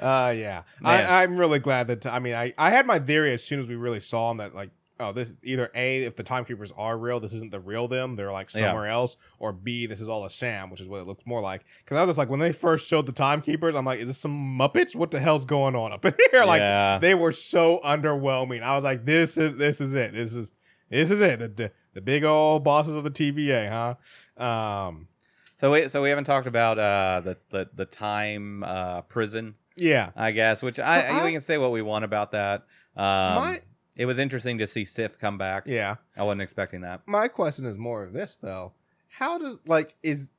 [0.00, 0.62] yeah.
[0.80, 1.06] Man.
[1.06, 2.06] I, I'm really glad that.
[2.06, 4.54] I mean, I I had my theory as soon as we really saw them that
[4.54, 4.70] like.
[5.00, 8.14] Oh, this is either A, if the timekeepers are real, this isn't the real them.
[8.14, 8.68] They're like Yeah.
[8.68, 9.16] somewhere else.
[9.40, 11.64] Or B, this is all a sham, which is what it looks more like.
[11.78, 14.18] Because I was just like, when they first showed the timekeepers, I'm like, is this
[14.18, 14.94] some Muppets?
[14.94, 16.44] What the hell's going on up in here?
[16.44, 16.98] Like, Yeah.
[17.00, 18.62] they were so underwhelming.
[18.62, 20.12] I was like, this is this is it.
[20.12, 20.52] This is
[20.88, 21.40] this is it.
[21.40, 24.42] The, the, the big old bosses of the TVA, huh?
[24.42, 25.08] Um,
[25.56, 30.10] so we so we haven't talked about uh the the, the time uh prison, yeah.
[30.16, 32.60] I guess, which I, I- we can say what we want about that.
[32.96, 33.62] Um My-
[33.94, 35.64] it was interesting to see Sif come back.
[35.66, 35.96] Yeah.
[36.16, 37.02] I wasn't expecting that.
[37.06, 38.72] my question is more of this though
[39.08, 40.30] how does like is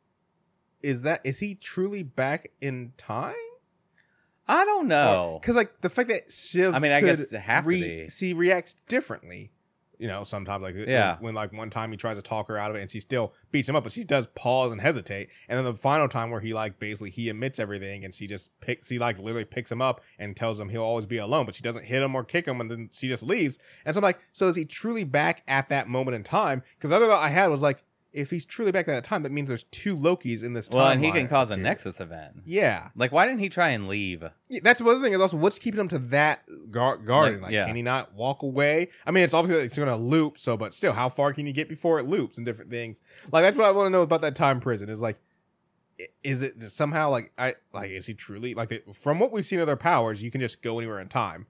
[0.82, 3.36] is that is he truly back in time
[4.46, 5.38] I don't know.
[5.42, 8.10] because like the fact that Sif I mean, I guess it have to be.
[8.10, 9.52] she reacts differently
[10.04, 11.16] you know sometimes like Yeah.
[11.22, 13.34] when, like one time he tries to talk her out of it and she still
[13.52, 15.30] beats him up but she does pause and hesitate.
[15.48, 18.50] And then the final time where he like basically he admits everything and she just
[18.60, 21.56] picks he like literally picks him up and tells him he'll always be alone but
[21.56, 23.58] she doesn't hit him or kick him and then she just leaves.
[23.86, 26.64] And so i'm like so is he truly back at that moment in time?
[26.78, 27.84] Because other thought i had was like
[28.14, 30.70] if he's truly back at that time, that means there's two Lokis in this.
[30.70, 31.64] Well, and he can cause a here.
[31.64, 32.44] Nexus event.
[32.46, 32.90] Yeah.
[32.96, 34.24] Like, why didn't he try and leave?
[34.50, 37.42] Yeah, that's one thing is also what's keeping him to that gar- garden.
[37.42, 37.66] Like, Like, yeah.
[37.66, 38.90] can he not walk away?
[39.06, 40.38] I mean, it's obviously it's going to loop.
[40.38, 43.02] So, but still, how far can you get before it loops and different things?
[43.32, 44.90] Like that's what I want to know about that time prison.
[44.90, 45.20] Is like,
[46.24, 49.68] is it somehow like I like is he truly like from what we've seen of
[49.68, 50.22] their powers?
[50.24, 51.48] You can just go anywhere in time.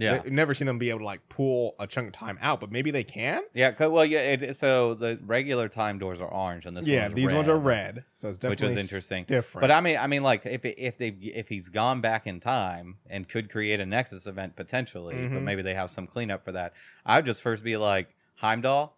[0.00, 0.20] Yeah.
[0.22, 2.72] We've never seen them be able to like pull a chunk of time out, but
[2.72, 3.42] maybe they can.
[3.54, 4.20] Yeah, 'cause- well, yeah.
[4.32, 7.58] It, so the regular time doors are orange, and this yeah, one's these ones are
[7.58, 9.24] red, so it's which definitely is interesting.
[9.24, 12.26] Different, But I mean, I mean, like if it- if they if he's gone back
[12.26, 15.42] in time and could create a Nexus event potentially, but Mhm.
[15.42, 16.72] maybe they have some cleanup for that.
[17.04, 18.96] I would just first be like Heimdall.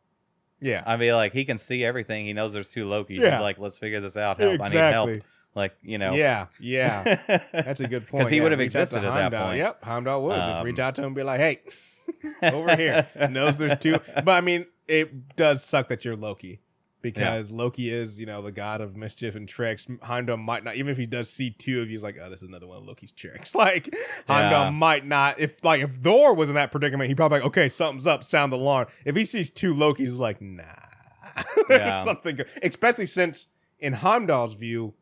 [0.61, 2.25] yeah, I'd be like, he can see everything.
[2.27, 3.19] He knows there's two Lokis.
[3.19, 3.41] Yeah.
[3.41, 4.39] Like, let's figure this out.
[4.39, 4.61] Help!
[4.61, 5.11] I need help.
[5.55, 6.15] Like you know.
[6.15, 7.21] Yeah, yeah.
[7.53, 8.21] That's a good point.
[8.21, 9.59] Because he yeah, would have reach out to existed at that point.
[9.59, 11.61] Yep, Heimdall would just Um, reach out to him and be like, "Hey,
[12.43, 16.61] over here." Knows there's two, but I mean, it does suck that you're Loki
[17.03, 19.87] because Loki is, you know, the god of mischief and tricks.
[20.03, 22.43] Heimdall might not, even if he does see two of you, he's like, "Oh, this
[22.43, 23.95] is another one of Loki's tricks." Like
[24.27, 24.71] Heimdall Yeah.
[24.71, 25.39] might not.
[25.39, 28.25] If like if Thor was in that predicament, he'd probably like, "Okay, something's up.
[28.25, 30.63] Sound the alarm." If he sees two Lokis, like, "Nah,
[31.69, 32.05] there's Yeah.
[32.05, 32.49] something." Good.
[32.63, 33.49] Especially since
[33.79, 34.95] in Heimdall's view,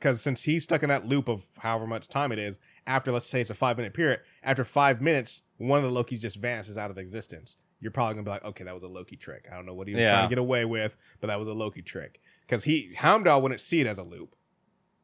[0.00, 3.26] because since he's stuck in that loop of however much time it is, after let's
[3.26, 6.78] say it's a five minute period, after five minutes, one of the Lokis just vanishes
[6.78, 7.56] out of existence.
[7.80, 9.46] You're probably gonna be like, okay, that was a Loki trick.
[9.52, 10.10] I don't know what he was Yeah.
[10.10, 12.20] trying to get away with, but that was a Loki trick.
[12.46, 14.34] Because he Heimdall wouldn't see it as a loop,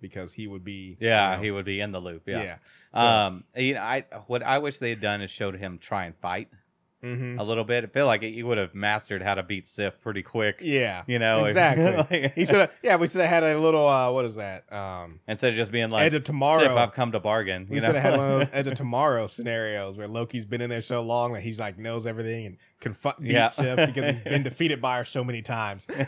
[0.00, 2.22] because he would be Yeah, you know, he would be in the loop.
[2.26, 2.42] Yeah.
[2.42, 2.58] yeah.
[2.94, 6.04] So, Um, you know, I what I wish they had done is showed him try
[6.06, 6.48] and fight
[7.06, 7.38] mhm.
[7.40, 7.84] a little bit.
[7.84, 10.58] I feel like he would have mastered how to beat Sif pretty quick.
[10.62, 12.18] yeah, You know, exactly.
[12.20, 12.70] like- he should have.
[12.82, 13.86] Yeah, we should have had a little.
[13.86, 14.70] uh What is that?
[14.72, 16.60] Um, instead of just being like Edge of Tomorrow.
[16.62, 17.66] Sif, I've come to bargain.
[17.70, 20.44] We You should know, have had one of those Edge of Tomorrow scenarios where Loki's
[20.44, 23.48] been in there so long that he's like knows everything and can beat Yeah.
[23.48, 25.86] Sif because he's been defeated by her so many times.
[25.90, 26.04] yeah,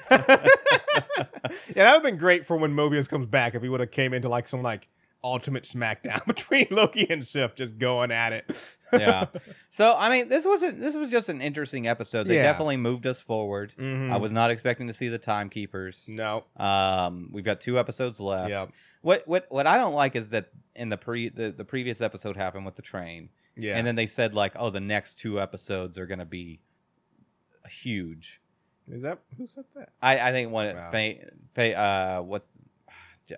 [1.74, 4.12] that would have been great for when Mobius comes back if he would have came
[4.12, 4.88] into like some like
[5.24, 8.54] ultimate smackdown between Loki and Sif just going at it.
[8.92, 9.26] Yeah.
[9.70, 10.78] So I mean, this wasn't.
[10.80, 12.24] This was just an interesting episode.
[12.28, 12.42] They Yeah.
[12.44, 13.72] definitely moved us forward.
[13.78, 14.10] Mhm.
[14.12, 16.06] I was not expecting to see the timekeepers.
[16.08, 16.44] no.
[16.56, 18.50] Um, we've got two episodes left.
[18.50, 18.66] Yeah.
[19.02, 22.36] What what what I don't like is that in the pre the, the previous episode
[22.36, 23.76] happened with the train, Yeah.
[23.76, 26.60] and then they said like, oh, the next two episodes are gonna be
[27.70, 28.40] huge.
[28.90, 29.90] is that who said that?
[30.00, 30.90] I I think one Wow.
[30.90, 32.48] fa- fa- uh what's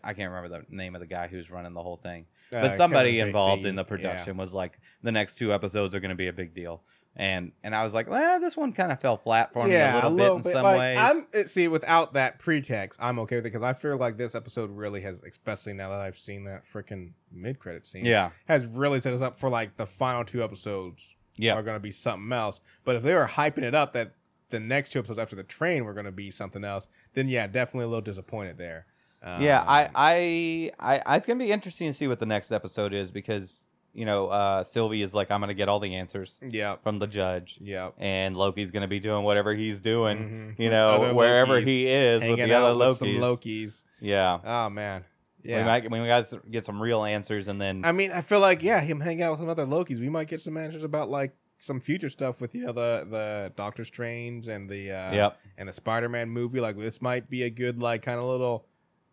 [0.04, 2.76] I can't remember the name of the guy who's running the whole thing, Uh, but
[2.76, 3.88] somebody Kevin involved in the Yeah.
[3.88, 6.82] production was like, the next two episodes are going to be a big deal,
[7.16, 10.08] and and I was like, well, this one kind of fell flat for me a
[10.08, 10.98] little, bit in some like, ways.
[11.34, 14.70] I'm see without that pretext, I'm okay with it because I feel like this episode
[14.70, 19.00] really has, especially now that I've seen that freaking mid credit scene, yeah, has really
[19.00, 22.32] set us up for like the final two episodes yeah, are going to be something
[22.32, 22.60] else.
[22.84, 24.14] But if they were hyping it up that
[24.50, 27.46] the next two episodes after the train were going to be something else, then yeah,
[27.46, 28.86] definitely a little disappointed there.
[29.22, 29.62] Yeah.
[29.66, 32.52] I, Um, I I I it's going to be interesting to see what the next
[32.52, 35.94] episode is because you know uh Sylvie is like, I'm going to get all the
[35.94, 36.82] answers Yep.
[36.82, 37.94] from the judge, Yep.
[37.98, 40.54] and Loki's going to be doing whatever he's doing.
[40.56, 40.58] Mhm.
[40.62, 42.96] You know, wherever Lokis he is with the other Lokis.
[42.98, 43.82] some Lokis.
[44.00, 44.38] Yeah.
[44.44, 45.04] Oh man.
[45.42, 45.56] Yeah.
[45.56, 45.64] We Yeah.
[45.66, 45.98] might we
[46.38, 49.22] to get some real answers and then I mean, I feel like yeah, him hanging
[49.22, 52.40] out with some other Lokis, we might get some answers about like some future stuff
[52.40, 55.38] with you know the the Doctor Strange and the uh, Yep.
[55.58, 56.60] and the Spider Man movie.
[56.60, 58.66] Like this might be a good like kind of little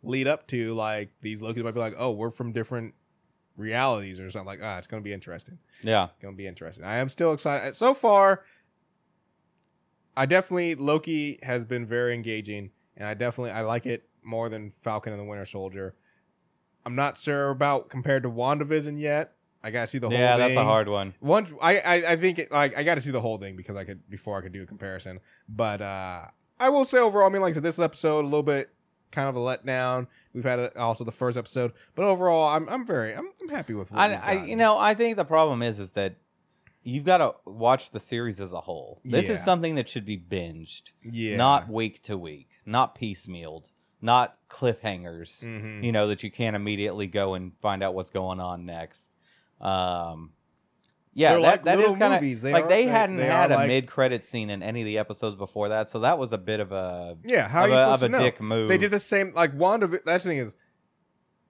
[0.03, 2.93] lead up to like these Lokis might be like, oh, we're from different
[3.55, 4.59] realities or something like.
[4.61, 5.57] Ah, it's gonna be interesting.
[5.81, 6.07] Yeah.
[6.21, 6.85] Gonna be interesting.
[6.85, 7.75] I am still excited.
[7.75, 8.43] So far,
[10.15, 14.71] I definitely Loki has been very engaging, and I definitely I like it more than
[14.71, 15.95] Falcon and the Winter Soldier.
[16.85, 19.33] I'm not sure about compared to WandaVision yet.
[19.63, 20.11] I gotta see the whole.
[20.11, 20.21] Thing.
[20.21, 21.13] Yeah, that's a hard one.
[21.19, 23.75] Once I, I I think it, like I got to see the whole thing because
[23.75, 25.19] I could before I could do a comparison.
[25.49, 26.25] But uh
[26.59, 28.69] I will say overall, I mean, like I said, this episode a little bit
[29.11, 30.07] kind of a letdown.
[30.33, 33.73] We've had a, also the first episode, but overall, I'm I'm very I'm, I'm happy
[33.73, 33.91] with.
[33.91, 36.15] What I, I you know, I think the problem is is that
[36.83, 39.01] you've got to watch the series as a whole.
[39.03, 39.35] This Yeah.
[39.35, 45.43] is something that should be binged, yeah, not week to week, not piecemealed, not cliffhangers.
[45.43, 45.83] Mhm.
[45.83, 49.11] You know that you can't immediately go and find out what's going on next.
[49.59, 50.31] Um,
[51.19, 52.41] yeah, They're that, like that is little kind of.
[52.41, 54.85] They like are- they hadn't they had a like- mid credit scene in any of
[54.85, 57.73] the episodes before that, so that was a bit of a Yeah, how of are
[57.73, 58.23] you a, supposed of a to know?
[58.23, 58.67] dick move.
[58.69, 59.33] They did the same.
[59.33, 59.87] Like Wanda.
[60.05, 60.55] That's the thing is,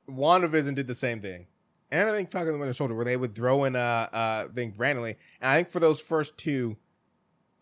[0.10, 1.48] WandaVision did the same thing,
[1.92, 4.48] and I think Falcon and the Winter Soldier, where they would throw in a uh,
[4.48, 5.18] thing randomly.
[5.42, 6.78] And I think for those first two,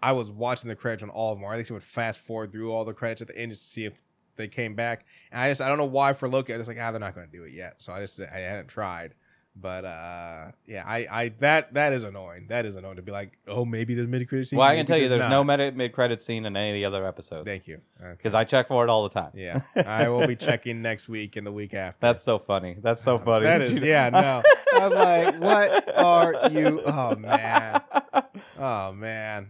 [0.02, 1.44] I was watching the credits on all of them.
[1.46, 3.64] Or at least I would fast forward through all the credits at the end just
[3.64, 4.00] to see if
[4.36, 5.06] they came back.
[5.32, 6.54] And I just I don't know why for Loki.
[6.54, 7.76] I just like ah they're not going to do it yet.
[7.82, 9.16] So I just I hadn't tried.
[9.58, 12.48] But uh, yeah, I, I that that is annoying.
[12.50, 14.60] That is annoying to be like, oh, maybe there's mid credit scene.
[14.60, 16.84] Well, I can tell you, there's no mid mid credit scene in any of the
[16.86, 17.80] other episodes Thank you.
[18.02, 18.12] Okay.
[18.18, 19.32] because I check for it all the time.
[19.34, 21.98] yeah, I will be checking next week and the week after.
[22.02, 22.76] That's so funny.
[22.82, 23.46] That's so funny.
[23.46, 24.44] That is, you- yeah, no.
[24.78, 26.82] I was like, what are you?
[26.86, 27.82] Oh man,
[28.60, 29.50] oh man.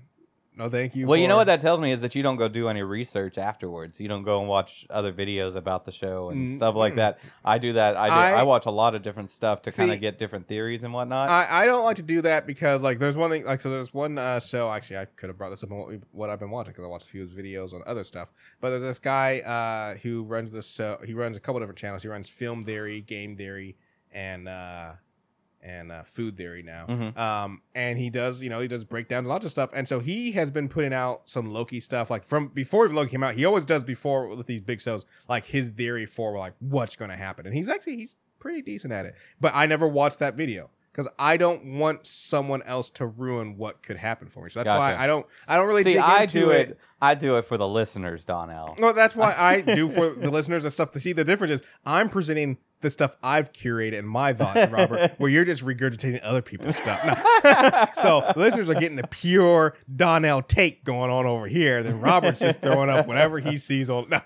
[0.58, 1.06] No, thank you.
[1.06, 3.38] Well, you know what that tells me is that you don't go do any research
[3.38, 4.00] afterwards.
[4.00, 6.98] You don't go and watch other videos about the show and Mm, stuff like mm.
[6.98, 7.20] that.
[7.44, 7.98] I do that.
[7.98, 10.18] I do, I- I, watch a lot of different stuff to kind See- of get
[10.18, 11.30] different theories and whatnot.
[11.30, 13.94] I, I don't like to do that because like there's one thing like so there's
[13.94, 16.40] one uh, show actually I could have brought this up on what, we, what I've
[16.40, 18.30] been watching because I watched a few of his videos on other stuff
[18.62, 22.02] but there's this guy uh, who runs this show he runs a couple different channels
[22.02, 23.76] he runs film theory game theory
[24.14, 24.94] and uh,
[25.66, 27.18] and uh, food theory now Mhm.
[27.18, 30.32] um, and he does you know he does breakdowns lots of stuff and so he
[30.34, 33.46] has been putting out some Loki stuff like from before even Loki came out he
[33.46, 37.18] always does before with these big shows like his theory for like what's going to
[37.18, 40.70] happen and he's actually he's pretty decent at it but I never watched that video
[40.92, 44.50] because I don't want someone else to ruin what could happen for me.
[44.50, 45.26] So that's why I don't.
[45.46, 46.80] I don't really See, dig I into do it.
[47.02, 48.76] I do it for the listeners, Donnell.
[48.80, 51.64] No, that's why I do for the listeners and stuff to see the difference is
[51.86, 56.42] I'm presenting the stuff I've curated and my thoughts, Robert, where you're just regurgitating other
[56.42, 57.04] people's stuff.
[57.04, 57.86] No.
[58.02, 61.82] so listeners are getting a pure Donnell take going on over here.
[61.84, 64.08] Then Robert's just throwing up whatever he sees on.
[64.10, 64.22] No.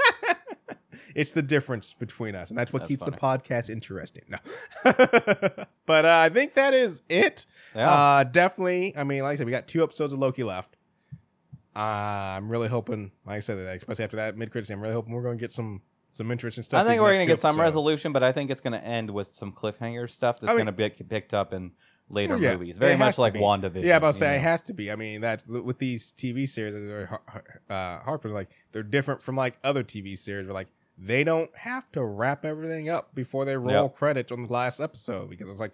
[1.14, 3.16] it's the difference between us, and that's what That's keeps funny.
[3.16, 4.24] the podcast interesting.
[4.28, 4.38] No,
[5.86, 7.46] but uh, I think that is it.
[7.74, 7.90] Yeah.
[7.90, 8.94] Uh, definitely.
[8.94, 10.76] I mean, like I said, we got two episodes of Loki left.
[11.74, 11.78] Uh,
[12.36, 15.22] I'm really hoping, like I said, especially after that mid credits, I'm really hoping we're
[15.22, 15.80] going to get some
[16.12, 16.84] some interesting stuff.
[16.84, 17.74] I think we're gonna two get some episodes.
[17.74, 20.72] resolution, but I think it's gonna end with some cliffhanger stuff that's I mean- gonna
[20.72, 21.72] be picked up in
[22.08, 22.76] later Well, yeah, movies.
[22.78, 23.38] Very much like be.
[23.40, 23.84] WandaVision.
[23.84, 24.34] Yeah, about to you say know?
[24.36, 24.90] it has to be.
[24.90, 29.22] I mean, that's with these TV series that are har- uh, Harper, like they're different
[29.22, 30.46] from like other TV series.
[30.46, 33.94] Where like they don't have to wrap everything up before they roll Yep.
[33.94, 35.72] credits on the last episode because it's like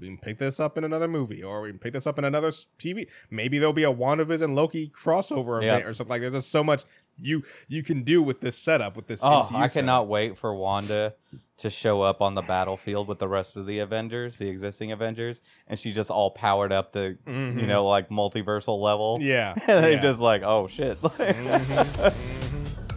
[0.00, 2.24] we can pick this up in another movie or we can pick this up in
[2.24, 3.06] another TV.
[3.30, 5.68] Maybe there'll be a WandaVision Loki crossover Yep.
[5.80, 6.20] event or something like.
[6.22, 6.82] There's just so much
[7.20, 9.20] you you can do with this setup with this.
[9.22, 9.72] Oh, MCU I setup.
[9.72, 11.14] cannot wait for Wanda
[11.58, 15.40] to show up on the battlefield with the rest of the Avengers, the existing Avengers,
[15.68, 17.66] and she just all powered up to you Mhm.
[17.68, 19.18] know like multiversal level.
[19.20, 20.02] Yeah, and they're yeah.
[20.02, 21.00] just like, oh shit.
[21.02, 22.14] Mhm.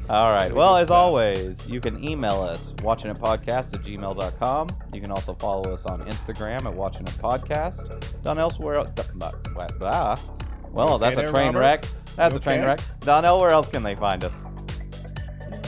[0.10, 0.54] All right.
[0.54, 4.70] Well, as always, you can email us, watching a podcast at gmail.com.
[4.94, 7.84] You can also follow us on Instagram at watching it podcast.
[8.24, 8.86] Done elsewhere.
[9.82, 10.18] Ah,
[10.72, 11.60] well, Okay that's a train Robert?
[11.60, 11.86] wreck.
[12.18, 12.68] That's a train Okay.
[12.68, 12.80] wreck.
[13.00, 14.34] Donnell, where else can they find us?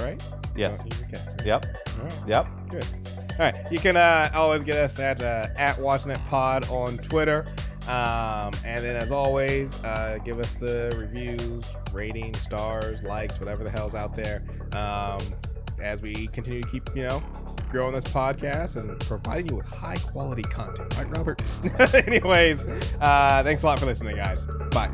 [0.01, 0.21] right.
[0.55, 0.79] Yes.
[0.81, 1.45] Oh, okay.
[1.45, 1.65] Yep.
[2.01, 2.13] Right.
[2.27, 2.47] Yep.
[2.69, 2.85] Good.
[3.31, 3.55] All right.
[3.71, 7.45] You can uh, always get us at uh, at Watching It Pod on Twitter.
[7.87, 13.69] Um, and then, as always, uh, give us the reviews, ratings, stars, likes, whatever the
[13.69, 14.43] hell's out there.
[14.73, 15.19] Um,
[15.81, 17.23] as we continue to keep, you know,
[17.71, 20.95] growing this podcast and providing you with high quality content.
[20.97, 21.41] Right, Robert?
[22.07, 22.65] Anyways,
[22.99, 24.45] uh, thanks a lot for listening, guys.
[24.71, 24.91] Bye.